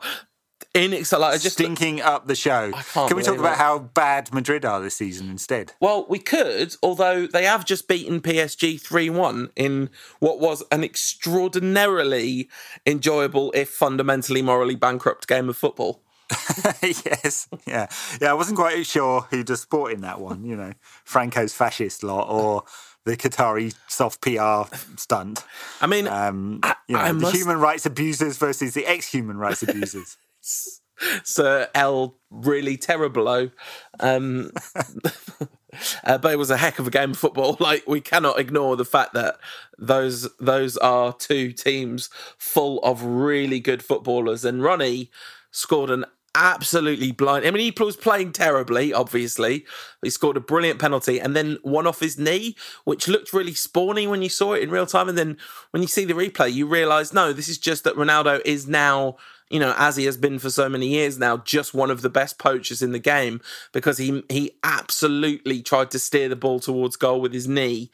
[0.76, 2.70] in like, just Stinking up the show.
[2.92, 3.58] Can we talk about it.
[3.58, 5.72] how bad Madrid are this season instead?
[5.80, 10.84] Well, we could, although they have just beaten PSG 3 1 in what was an
[10.84, 12.48] extraordinarily
[12.86, 16.02] enjoyable, if fundamentally morally bankrupt game of football.
[16.82, 17.86] yes, yeah,
[18.20, 18.30] yeah.
[18.30, 20.44] I wasn't quite sure who to support in that one.
[20.44, 20.72] You know,
[21.04, 22.64] Franco's fascist lot or
[23.04, 25.44] the Qatari soft PR stunt.
[25.80, 29.62] I mean, Um, you know, I the must- human rights abusers versus the ex-human rights
[29.62, 30.16] abusers.
[31.24, 33.50] Sir L really terrible.
[34.00, 34.50] Um,
[36.04, 37.56] uh, but it was a heck of a game of football.
[37.66, 39.38] Like we cannot ignore the fact that
[39.78, 45.10] those those are two teams full of really good footballers, and Ronnie
[45.50, 46.04] scored an
[46.36, 47.46] absolutely blind.
[47.46, 49.64] I mean, he was playing terribly, obviously.
[50.02, 54.06] He scored a brilliant penalty and then one off his knee, which looked really spawny
[54.06, 55.08] when you saw it in real time.
[55.08, 55.38] And then
[55.70, 59.16] when you see the replay, you realise no, this is just that Ronaldo is now
[59.50, 62.10] you know, as he has been for so many years now, just one of the
[62.10, 63.40] best poachers in the game
[63.72, 67.90] because he he absolutely tried to steer the ball towards goal with his knee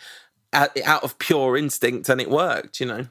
[0.53, 2.81] out, out of pure instinct, and it worked.
[2.81, 3.07] You know.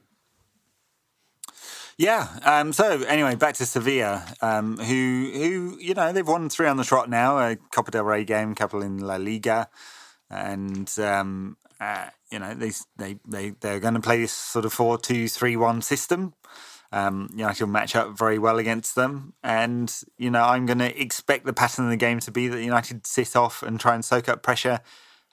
[1.97, 2.27] Yeah.
[2.43, 6.77] Um, so anyway, back to Sevilla, um, who who you know they've won three on
[6.77, 9.69] the trot now, a Copa del Rey game, couple in La Liga,
[10.27, 14.73] and um, uh, you know they they they they're going to play this sort of
[14.73, 16.33] four two three one system.
[16.91, 21.01] Um, United will match up very well against them, and you know I'm going to
[21.01, 24.03] expect the pattern of the game to be that United sit off and try and
[24.03, 24.81] soak up pressure.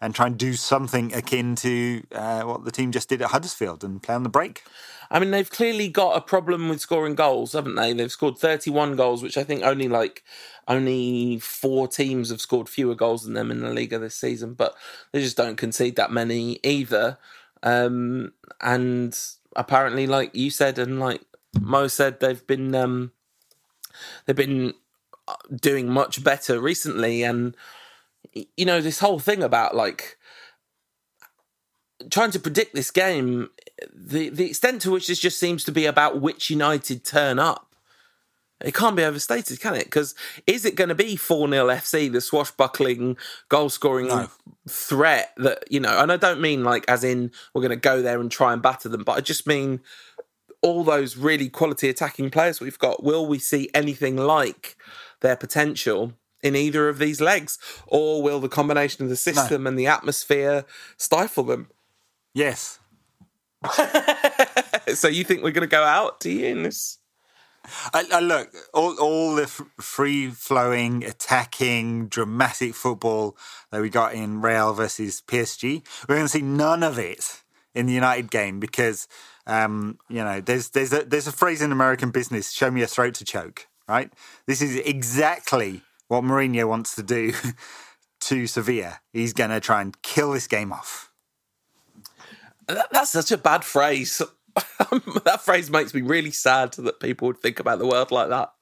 [0.00, 3.82] And try and do something akin to uh, what the team just did at Huddersfield
[3.82, 4.62] and play on the break.
[5.11, 7.92] I mean, they've clearly got a problem with scoring goals, haven't they?
[7.92, 10.22] They've scored 31 goals, which I think only like
[10.66, 14.74] only four teams have scored fewer goals than them in the Liga this season, but
[15.12, 17.18] they just don't concede that many either.
[17.62, 19.18] Um, and
[19.56, 21.22] apparently, like you said, and like
[21.61, 23.12] Mo said, they've been um,
[24.26, 24.74] they've been
[25.26, 27.56] uh, doing much better recently, and
[28.32, 30.16] you know this whole thing about like
[32.11, 33.50] trying to predict this game,
[33.92, 37.64] the the extent to which this just seems to be about which United turn up.
[38.61, 39.84] It can't be overstated, can it?
[39.84, 43.16] Because is it going to be 4 0 FC, the swashbuckling,
[43.48, 44.28] goal scoring No.
[44.68, 48.02] threat that, you know, and I don't mean like as in we're going to go
[48.02, 49.80] there and try and batter them, but I just mean
[50.62, 53.02] all those really quality attacking players we've got.
[53.02, 54.76] Will we see anything like
[55.20, 57.59] their potential in either of these legs?
[57.86, 60.64] Or will the combination of the system and the atmosphere
[60.96, 61.68] stifle them?
[62.34, 62.78] Yes,
[64.94, 66.20] So you think we're going to go out?
[66.20, 66.46] Do you?
[66.46, 66.98] In this?
[67.92, 73.36] I, I look all all the f- free flowing, attacking, dramatic football
[73.70, 75.82] that we got in Real versus PSG.
[76.09, 77.42] We're going to see none of it
[77.74, 79.06] in the United game because
[79.49, 82.86] um, you know there's there's a there's a phrase in American business: "Show me a
[82.86, 84.12] throat to choke." Right?
[84.46, 87.32] This is exactly what Mourinho wants to do
[88.20, 89.01] to Sevilla.
[89.12, 91.11] He's going to try and kill this game off.
[92.66, 94.20] That's such a bad phrase.
[94.55, 98.53] that phrase makes me really sad that people would think about the world like that.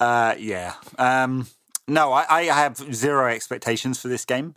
[0.00, 0.74] Uh, yeah.
[0.98, 1.46] Um,
[1.86, 4.54] no, I, I have zero expectations for this game.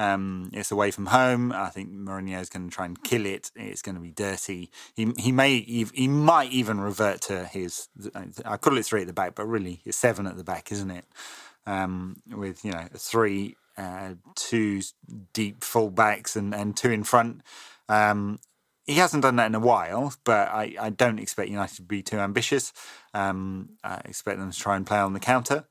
[0.00, 1.52] Um, it's away from home.
[1.52, 3.50] I think Mourinho is going to try and kill it.
[3.54, 4.70] It's going to be dirty.
[4.94, 7.88] He he may he might even revert to his.
[8.46, 10.90] I call it three at the back, but really it's seven at the back, isn't
[10.90, 11.04] it?
[11.66, 14.80] Um, with you know three, uh, two
[15.34, 17.42] deep full backs and and two in front.
[17.90, 18.38] Um,
[18.86, 22.02] he hasn't done that in a while, but I, I don't expect United to be
[22.02, 22.72] too ambitious.
[23.12, 25.66] Um, I expect them to try and play on the counter.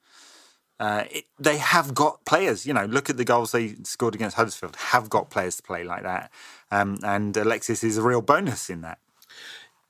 [0.79, 2.85] Uh, it, they have got players, you know.
[2.85, 4.75] Look at the goals they scored against Huddersfield.
[4.77, 6.31] Have got players to play like that,
[6.71, 8.99] um, and Alexis is a real bonus in that.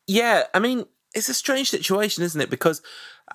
[0.08, 2.50] Yeah, I mean, it's a strange situation, isn't it?
[2.50, 2.82] Because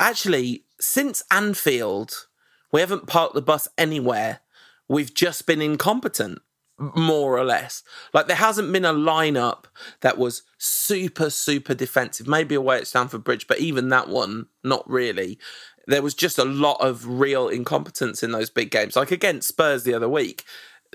[0.01, 2.27] actually, since Anfield,
[2.73, 4.41] we haven't parked the bus anywhere.
[4.89, 6.41] We've just been incompetent,
[6.79, 7.85] more or less.
[8.13, 9.65] Like, there hasn't been a lineup
[10.01, 12.27] that was super, super defensive.
[12.27, 15.39] Maybe away at Stamford Bridge, but even that one, not really.
[15.87, 18.97] There was just a lot of real incompetence in those big games.
[18.97, 20.45] Like against Spurs the other week,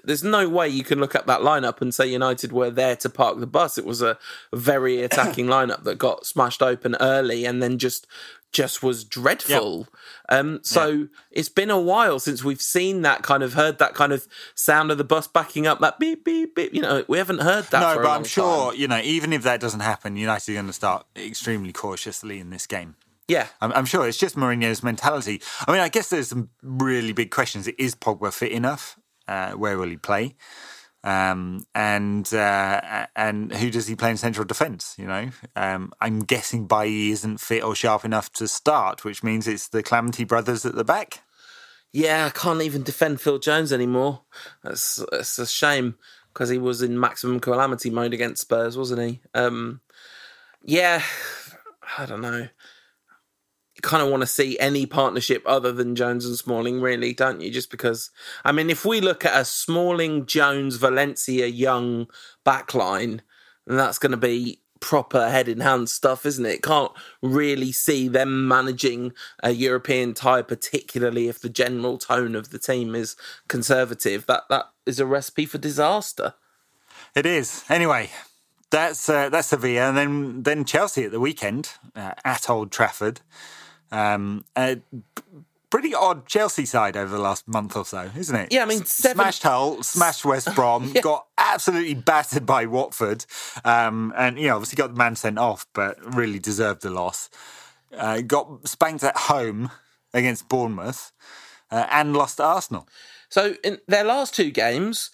[0.03, 3.09] there's no way you can look at that lineup and say United were there to
[3.09, 3.77] park the bus.
[3.77, 4.17] It was a
[4.53, 8.07] very attacking lineup that got smashed open early and then just
[8.51, 9.87] just was dreadful.
[10.27, 14.11] Um, so it's been a while since we've seen that kind of heard that kind
[14.11, 16.73] of sound of the bus backing up that beep beep beep.
[16.73, 17.79] You know, we haven't heard that.
[17.79, 18.79] No, for a but I'm sure time.
[18.79, 18.99] you know.
[18.99, 22.95] Even if that doesn't happen, United are going to start extremely cautiously in this game.
[23.29, 25.39] Yeah, I'm, I'm sure it's just Mourinho's mentality.
[25.67, 27.67] I mean, I guess there's some really big questions.
[27.67, 28.97] Is Pogba fit enough?
[29.27, 30.35] Uh, where will he play?
[31.03, 34.95] Um, and uh, and who does he play in central defence?
[34.97, 39.47] You know, um, I'm guessing Bailly isn't fit or sharp enough to start, which means
[39.47, 41.21] it's the Clamity brothers at the back.
[41.93, 44.21] Yeah, I can't even defend Phil Jones anymore.
[44.63, 45.99] That's that's a shame
[46.33, 49.21] because he was in maximum calamity mode against Spurs, wasn't he?
[49.35, 49.81] Um,
[50.63, 51.03] yeah,
[51.97, 52.47] I don't know.
[53.81, 57.51] Kind of want to see any partnership other than Jones and Smalling, really, don't you?
[57.51, 58.11] Just because,
[58.43, 62.07] I mean, if we look at a Smalling, Jones, Valencia, Young
[62.45, 63.21] backline,
[63.65, 66.63] then that's going to be proper head in hand stuff, isn't it?
[66.63, 69.13] Can't really see them managing
[69.43, 73.15] a European tie, particularly if the general tone of the team is
[73.47, 74.25] conservative.
[74.25, 76.35] That that is a recipe for disaster.
[77.15, 77.63] It is.
[77.69, 78.09] Anyway,
[78.71, 83.21] that's uh, that's Sevilla, and then then Chelsea at the weekend uh, at Old Trafford.
[83.91, 84.75] Um, uh,
[85.69, 88.51] pretty odd Chelsea side over the last month or so, isn't it?
[88.51, 89.15] Yeah, I mean, seven...
[89.15, 91.01] smashed Hull, smashed West Brom, yeah.
[91.01, 93.25] got absolutely battered by Watford,
[93.63, 97.29] um, and you know obviously got the man sent off, but really deserved the loss.
[97.95, 99.71] Uh, got spanked at home
[100.13, 101.11] against Bournemouth,
[101.71, 102.87] uh, and lost to Arsenal.
[103.29, 105.11] So in their last two games,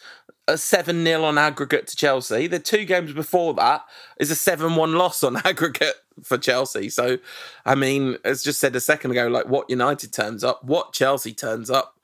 [0.47, 2.47] a 7 0 on aggregate to Chelsea.
[2.47, 3.85] The two games before that
[4.19, 6.89] is a 7 1 loss on aggregate for Chelsea.
[6.89, 7.17] So,
[7.65, 11.33] I mean, as just said a second ago, like what United turns up, what Chelsea
[11.33, 11.99] turns up,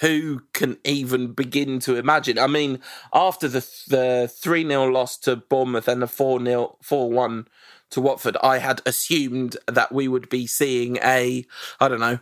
[0.00, 2.38] who can even begin to imagine?
[2.38, 2.80] I mean,
[3.14, 7.48] after the the 3 0 loss to Bournemouth and the 4 0 4 1
[7.90, 11.46] to Watford, I had assumed that we would be seeing a,
[11.80, 12.18] I don't know,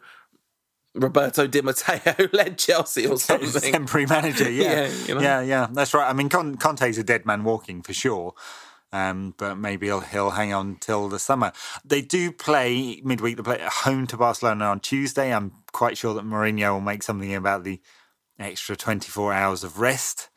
[0.95, 3.73] Roberto Di Matteo led Chelsea or something.
[3.73, 4.63] Temporary manager, yeah.
[4.73, 5.21] yeah, you know?
[5.21, 6.09] yeah, yeah, that's right.
[6.09, 8.35] I mean, Conte's a dead man walking for sure.
[8.93, 11.51] Um, but maybe he'll, he'll hang on till the summer.
[11.85, 13.37] They do play midweek.
[13.37, 15.35] They play at home to Barcelona on Tuesday.
[15.35, 17.81] I'm quite sure that Mourinho will make something about the
[18.39, 20.29] extra 24 hours of rest.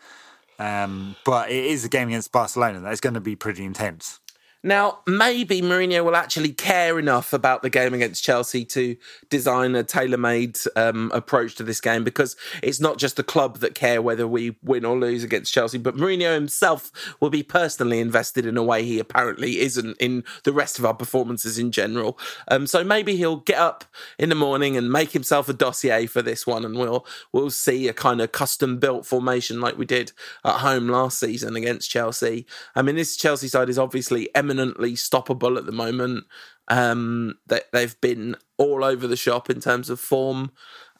[0.57, 4.19] Um, but it is a game against Barcelona that's going to be pretty intense.
[4.63, 8.97] Now, maybe Mourinho will actually care enough about the game against Chelsea to
[9.29, 13.59] design a tailor made um, approach to this game because it's not just the club
[13.59, 17.99] that care whether we win or lose against Chelsea, but Mourinho himself will be personally
[17.99, 22.17] invested in a way he apparently isn't in the rest of our performances in general.
[22.47, 23.85] Um, so maybe he'll get up
[24.17, 27.87] in the morning and make himself a dossier for this one, and we'll we'll see
[27.87, 30.11] a kind of custom built formation like we did
[30.43, 32.45] at home last season against Chelsea.
[32.75, 36.25] I mean, this Chelsea side is obviously eminent eminently stoppable at the moment.
[36.67, 40.51] Um, they, they've been all over the shop in terms of form.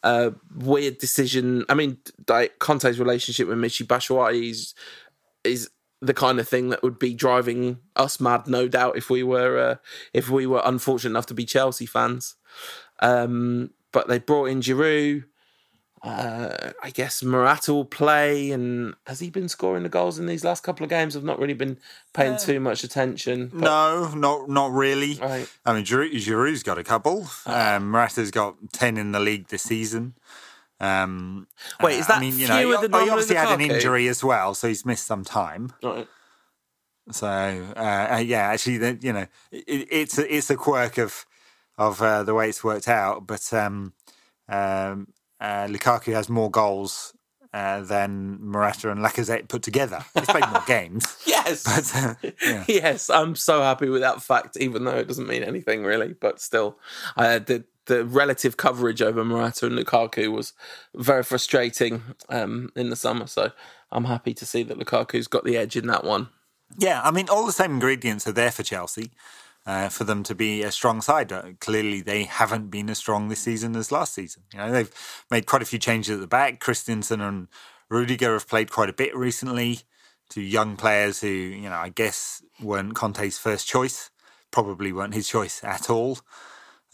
[0.02, 1.64] Uh, weird decision.
[1.68, 1.98] I mean,
[2.58, 4.74] Conte's relationship with Michy Batshuayi is,
[5.44, 5.70] is
[6.00, 9.58] the kind of thing that would be driving us mad, no doubt, if we were
[9.58, 9.76] uh,
[10.12, 12.36] if we were unfortunate enough to be Chelsea fans.
[13.00, 15.24] Um, but they brought in Giroud
[16.02, 20.44] uh, I guess Morata will play, and has he been scoring the goals in these
[20.44, 21.16] last couple of games?
[21.16, 21.78] I've not really been
[22.12, 23.50] paying too much attention.
[23.52, 23.60] But...
[23.62, 25.14] No, not not really.
[25.14, 25.50] Right.
[25.66, 27.28] I mean, Giroud, Giroud's got a couple.
[27.46, 30.14] Uh, um, Morata's got ten in the league this season.
[30.80, 31.48] Um,
[31.82, 34.54] Wait, is that I mean, you know, he, he obviously had an injury as well,
[34.54, 35.72] so he's missed some time.
[35.82, 36.06] Right.
[37.10, 41.26] So uh, uh yeah, actually, you know, it, it's a, it's a quirk of
[41.76, 43.52] of uh, the way it's worked out, but.
[43.52, 43.94] Um,
[44.50, 45.08] um,
[45.40, 47.14] uh, Lukaku has more goals
[47.54, 50.04] uh, than Morata and Lacazette put together.
[50.14, 51.16] He's played more games.
[51.26, 51.64] yes.
[51.64, 52.64] But, uh, yeah.
[52.68, 56.14] Yes, I'm so happy with that fact, even though it doesn't mean anything really.
[56.14, 56.78] But still,
[57.16, 60.52] uh, the, the relative coverage over Morata and Lukaku was
[60.94, 63.26] very frustrating um, in the summer.
[63.26, 63.52] So
[63.90, 66.28] I'm happy to see that Lukaku's got the edge in that one.
[66.76, 69.10] Yeah, I mean, all the same ingredients are there for Chelsea
[69.68, 71.30] uh, for them to be a strong side.
[71.30, 74.42] Uh, clearly, they haven't been as strong this season as last season.
[74.54, 76.58] You know, they've made quite a few changes at the back.
[76.58, 77.48] Christensen and
[77.90, 79.80] Rudiger have played quite a bit recently.
[80.30, 84.08] Two young players who, you know, I guess weren't Conte's first choice,
[84.50, 86.18] probably weren't his choice at all.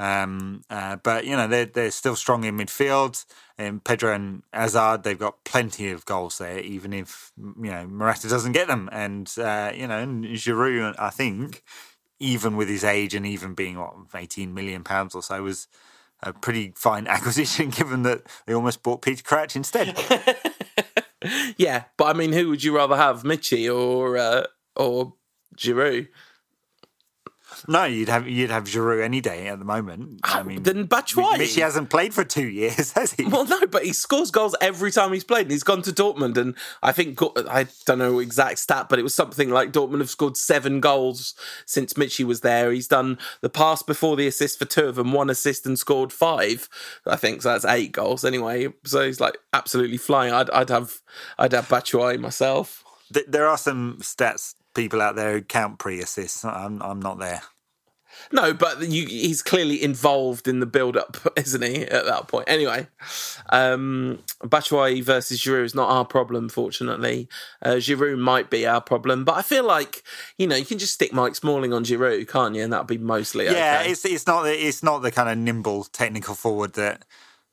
[0.01, 3.25] Um, uh, but you know they're they're still strong in midfield.
[3.57, 8.29] And Pedro and Hazard, they've got plenty of goals there, even if you know Morata
[8.29, 8.89] doesn't get them.
[8.91, 10.05] And uh, you know
[10.35, 11.63] Giroud, I think,
[12.21, 15.69] even with his age and even being what eighteen million pounds or so, was
[16.23, 17.71] a pretty fine acquisition.
[17.71, 19.97] Given that they almost bought Peter Crouch instead.
[21.57, 24.45] yeah, but I mean, who would you rather have, Michy or uh,
[24.77, 25.15] or
[25.57, 26.09] Giroud?
[27.67, 30.21] No, you'd have you'd have Giroud any day at the moment.
[30.23, 31.43] I ah, mean, then Batshuayi.
[31.43, 33.25] He hasn't played for two years, has he?
[33.25, 35.43] Well, no, but he scores goals every time he's played.
[35.43, 39.03] And he's gone to Dortmund, and I think I don't know exact stat, but it
[39.03, 41.35] was something like Dortmund have scored seven goals
[41.65, 42.71] since Michy was there.
[42.71, 46.13] He's done the pass before the assist for two of them, one assist and scored
[46.13, 46.69] five.
[47.07, 47.51] I think so.
[47.51, 48.69] That's eight goals anyway.
[48.85, 50.35] So he's like absolutely flying.
[50.35, 51.01] I'd, I'd have
[51.39, 52.85] I'd have Batshuayi myself.
[53.11, 56.45] There are some stats people out there who count pre assists.
[56.45, 57.43] I'm I'm not there.
[58.33, 61.83] No, but you, he's clearly involved in the build-up, isn't he?
[61.83, 62.87] At that point, anyway.
[63.51, 67.29] Um, Batshuayi versus Giroud is not our problem, fortunately.
[67.63, 70.03] Uh, Giroud might be our problem, but I feel like
[70.39, 72.63] you know you can just stick Mike Smalling on Giroud, can't you?
[72.63, 73.91] And that'll be mostly Yeah, okay.
[73.91, 77.05] it's it's not the, it's not the kind of nimble technical forward that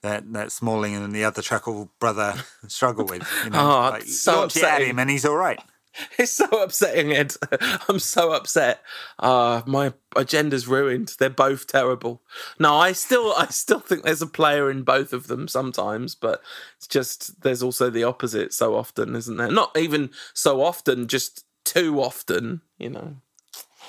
[0.02, 2.34] that, that Smalling and the other Chuckle brother
[2.68, 3.28] struggle with.
[3.44, 5.60] You know, Oh, like, so at him and he's all right.
[6.18, 7.34] It's so upsetting, Ed.
[7.90, 8.82] I'm so upset.
[9.20, 11.16] Uh, my agenda's ruined.
[11.20, 12.22] They're both terrible.
[12.60, 16.42] No, I still, I still think there's a player in both of them sometimes, but
[16.78, 19.52] it's just there's also the opposite so often, isn't there?
[19.52, 22.62] Not even so often, just too often.
[22.78, 23.16] You know.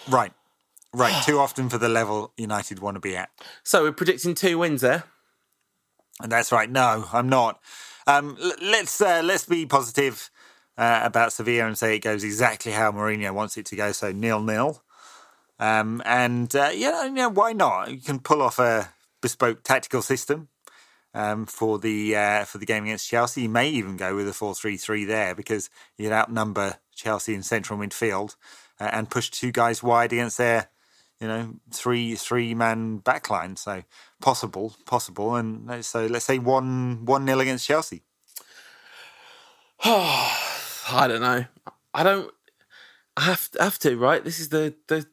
[0.09, 0.33] Right,
[0.93, 1.23] right.
[1.27, 3.31] Too often for the level United want to be at.
[3.63, 5.05] So we're predicting two wins there.
[6.21, 6.71] And that's right.
[6.71, 7.61] No, I'm not.
[8.07, 10.31] Um, l- let's uh, let's be positive
[10.77, 13.93] uh, about Sevilla and say it goes exactly how Mourinho wants it to go.
[13.93, 14.83] So nil nil.
[15.59, 17.91] Um, and uh, yeah, you know, why not?
[17.91, 20.49] You can pull off a bespoke tactical system
[21.15, 23.43] um, for the uh, for the game against Chelsea.
[23.43, 27.43] You may even go with a four three three there because you'd outnumber Chelsea in
[27.43, 28.37] central midfield
[28.81, 30.69] uh, and push two guys wide against their
[31.21, 33.57] you know three three man backline.
[33.59, 33.85] So
[34.21, 38.03] possible, possible, and so let's say one one nil against Chelsea.
[40.91, 41.45] I don't know.
[41.95, 42.31] I don't.
[43.17, 44.25] I have have to right.
[44.25, 45.07] This is the the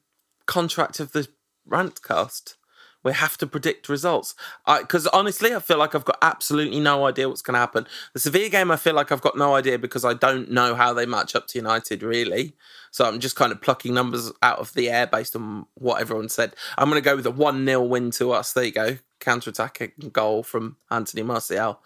[0.45, 1.28] contract of the
[1.70, 2.55] rantcast.
[3.01, 4.36] We have to predict results.
[4.65, 7.88] I because honestly, I feel like I've got absolutely no idea what's going to happen.
[8.13, 10.93] The Sevilla game, I feel like I've got no idea because I don't know how
[10.93, 12.55] they match up to United really.
[12.91, 16.28] So I'm just kind of plucking numbers out of the air based on what everyone
[16.28, 16.55] said.
[16.78, 18.51] I'm going to go with a one 0 win to us.
[18.51, 21.82] There you go, counter attacking goal from Anthony Martial,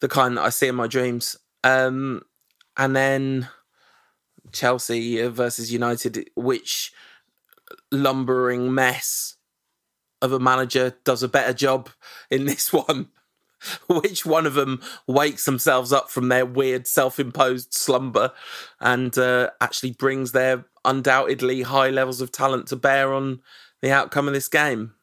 [0.00, 1.36] the kind that I see in my dreams.
[1.64, 2.22] Um,
[2.76, 3.48] and then
[4.52, 6.92] Chelsea versus United, which
[7.90, 9.36] lumbering mess
[10.20, 11.90] of a manager does a better job
[12.30, 13.08] in this one.
[13.86, 18.32] Which one of them wakes themselves up from their weird self imposed slumber
[18.80, 23.40] and uh, actually brings their undoubtedly high levels of talent to bear on
[23.80, 24.94] the outcome of this game?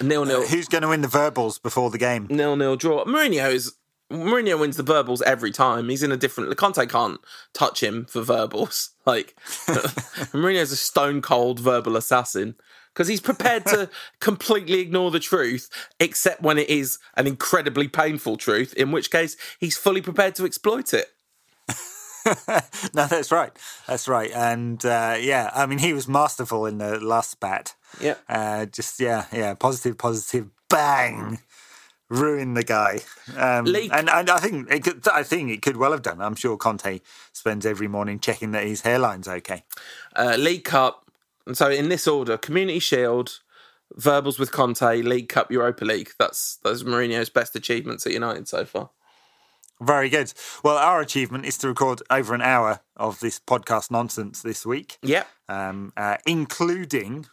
[0.00, 0.48] Nil nil.
[0.48, 2.26] Who's going to win the verbals before the game?
[2.28, 3.04] nil nil draw.
[3.04, 3.74] Mourinho is
[4.10, 5.88] Mourinho wins the verbals every time.
[5.88, 6.56] He's in a different.
[6.56, 7.20] Conte can't
[7.52, 8.90] touch him for verbals.
[9.06, 9.34] Like
[10.32, 12.54] Mourinho's a stone cold verbal assassin
[12.92, 13.88] because he's prepared to
[14.20, 18.72] completely ignore the truth, except when it is an incredibly painful truth.
[18.74, 21.08] In which case, he's fully prepared to exploit it.
[22.94, 23.50] no, that's right.
[23.88, 24.30] That's right.
[24.32, 27.74] And uh, yeah, I mean, he was masterful in the last spat.
[28.00, 28.14] Yeah.
[28.28, 31.38] Uh, just yeah, yeah, positive, positive, bang,
[32.10, 33.00] ruin the guy.
[33.36, 36.20] Um, and, and I think it could, I think it could well have done.
[36.20, 37.00] I'm sure Conte
[37.32, 39.64] spends every morning checking that his hairline's okay.
[40.14, 41.10] Uh, League Cup.
[41.46, 43.40] And so in this order: Community Shield,
[43.96, 46.10] verbals with Conte, League Cup, Europa League.
[46.18, 48.90] That's that's Mourinho's best achievements at United so far.
[49.80, 50.34] Very good.
[50.62, 54.98] Well, our achievement is to record over an hour of this podcast nonsense this week,
[55.02, 55.26] Yep.
[55.48, 57.24] um, uh, including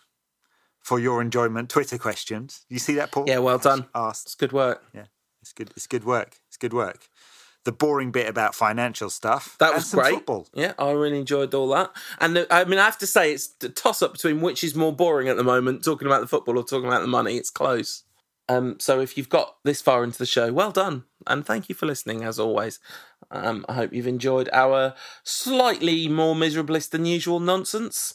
[0.87, 2.65] for your enjoyment Twitter questions.
[2.69, 3.25] You see that, Paul?
[3.27, 3.87] Yeah, well done.
[3.93, 4.85] Asked It's good work.
[4.93, 5.07] Yeah,
[5.41, 5.71] it's good.
[5.75, 6.39] It's good work.
[6.47, 7.09] It's good work.
[7.65, 9.57] The boring bit about financial stuff.
[9.59, 10.13] That was great.
[10.13, 10.47] Football.
[10.53, 11.91] Yeah, I really enjoyed all that.
[12.21, 14.75] And the, I mean, I have to say, it's a toss up between which is
[14.75, 17.35] more boring at the moment, talking about the football or talking about the money.
[17.35, 18.03] It's close.
[18.47, 21.75] Um, so if you've got this far into the show, well done, and thank you
[21.75, 22.79] for listening as always.
[23.29, 24.93] Um, I hope you've enjoyed our
[25.25, 28.13] slightly more miserablest than usual nonsense.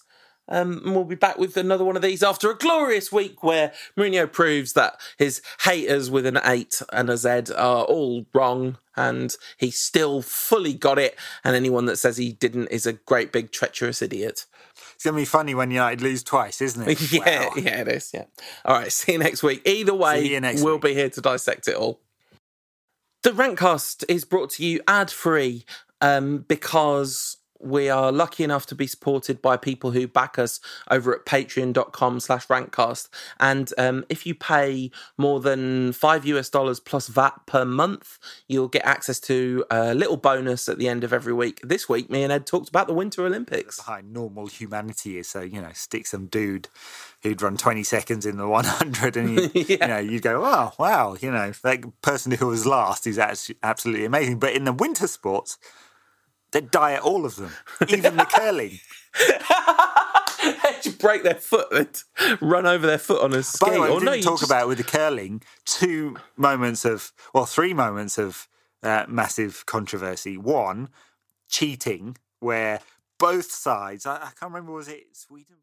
[0.48, 3.73] Um, and we'll be back with another one of these after a glorious week where
[3.97, 9.35] Mourinho proves that his haters with an 8 and a Z are all wrong and
[9.56, 11.16] he still fully got it.
[11.44, 14.47] And anyone that says he didn't is a great big treacherous idiot.
[14.94, 17.12] It's gonna be funny when United lose twice, isn't it?
[17.12, 17.52] yeah, Wow.
[17.56, 18.10] yeah, it is.
[18.12, 18.24] Yeah.
[18.64, 18.93] All right.
[18.93, 19.62] See you next week.
[19.66, 20.82] Either way, we'll week.
[20.82, 22.01] be here to dissect it all.
[23.23, 25.64] The Rantcast is brought to you ad free
[26.01, 30.60] um, because we are lucky enough to be supported by people who back us
[30.90, 33.09] over at patreon.com slash rantcast.
[33.40, 38.18] And um, if you pay more than five us dollars plus vat per month
[38.48, 41.60] you'll get access to a little bonus at the end of every week.
[41.62, 43.76] This week me and ed talked about the winter olympics.
[43.76, 46.68] Behind normal humanity is so you know stick some dude
[47.22, 51.16] who'd run 20 seconds in the 100 and you, you know you go oh wow
[51.20, 54.39] you know that person who was last is actually absolutely amazing.
[54.39, 55.59] But in the winter sports
[56.52, 57.50] they die at all of them
[57.88, 58.78] even the curling
[60.82, 62.02] to break their foot and
[62.40, 63.66] run over their foot on a ski.
[63.66, 66.16] By the way, we or didn't no, you talk just- about with the curling two
[66.36, 68.48] moments of, well, three moments of
[68.82, 70.36] uh, massive controversy.
[70.36, 70.88] One,
[71.48, 72.80] cheating, where
[73.18, 75.56] both sides, I, I can't remember, was it Sweden?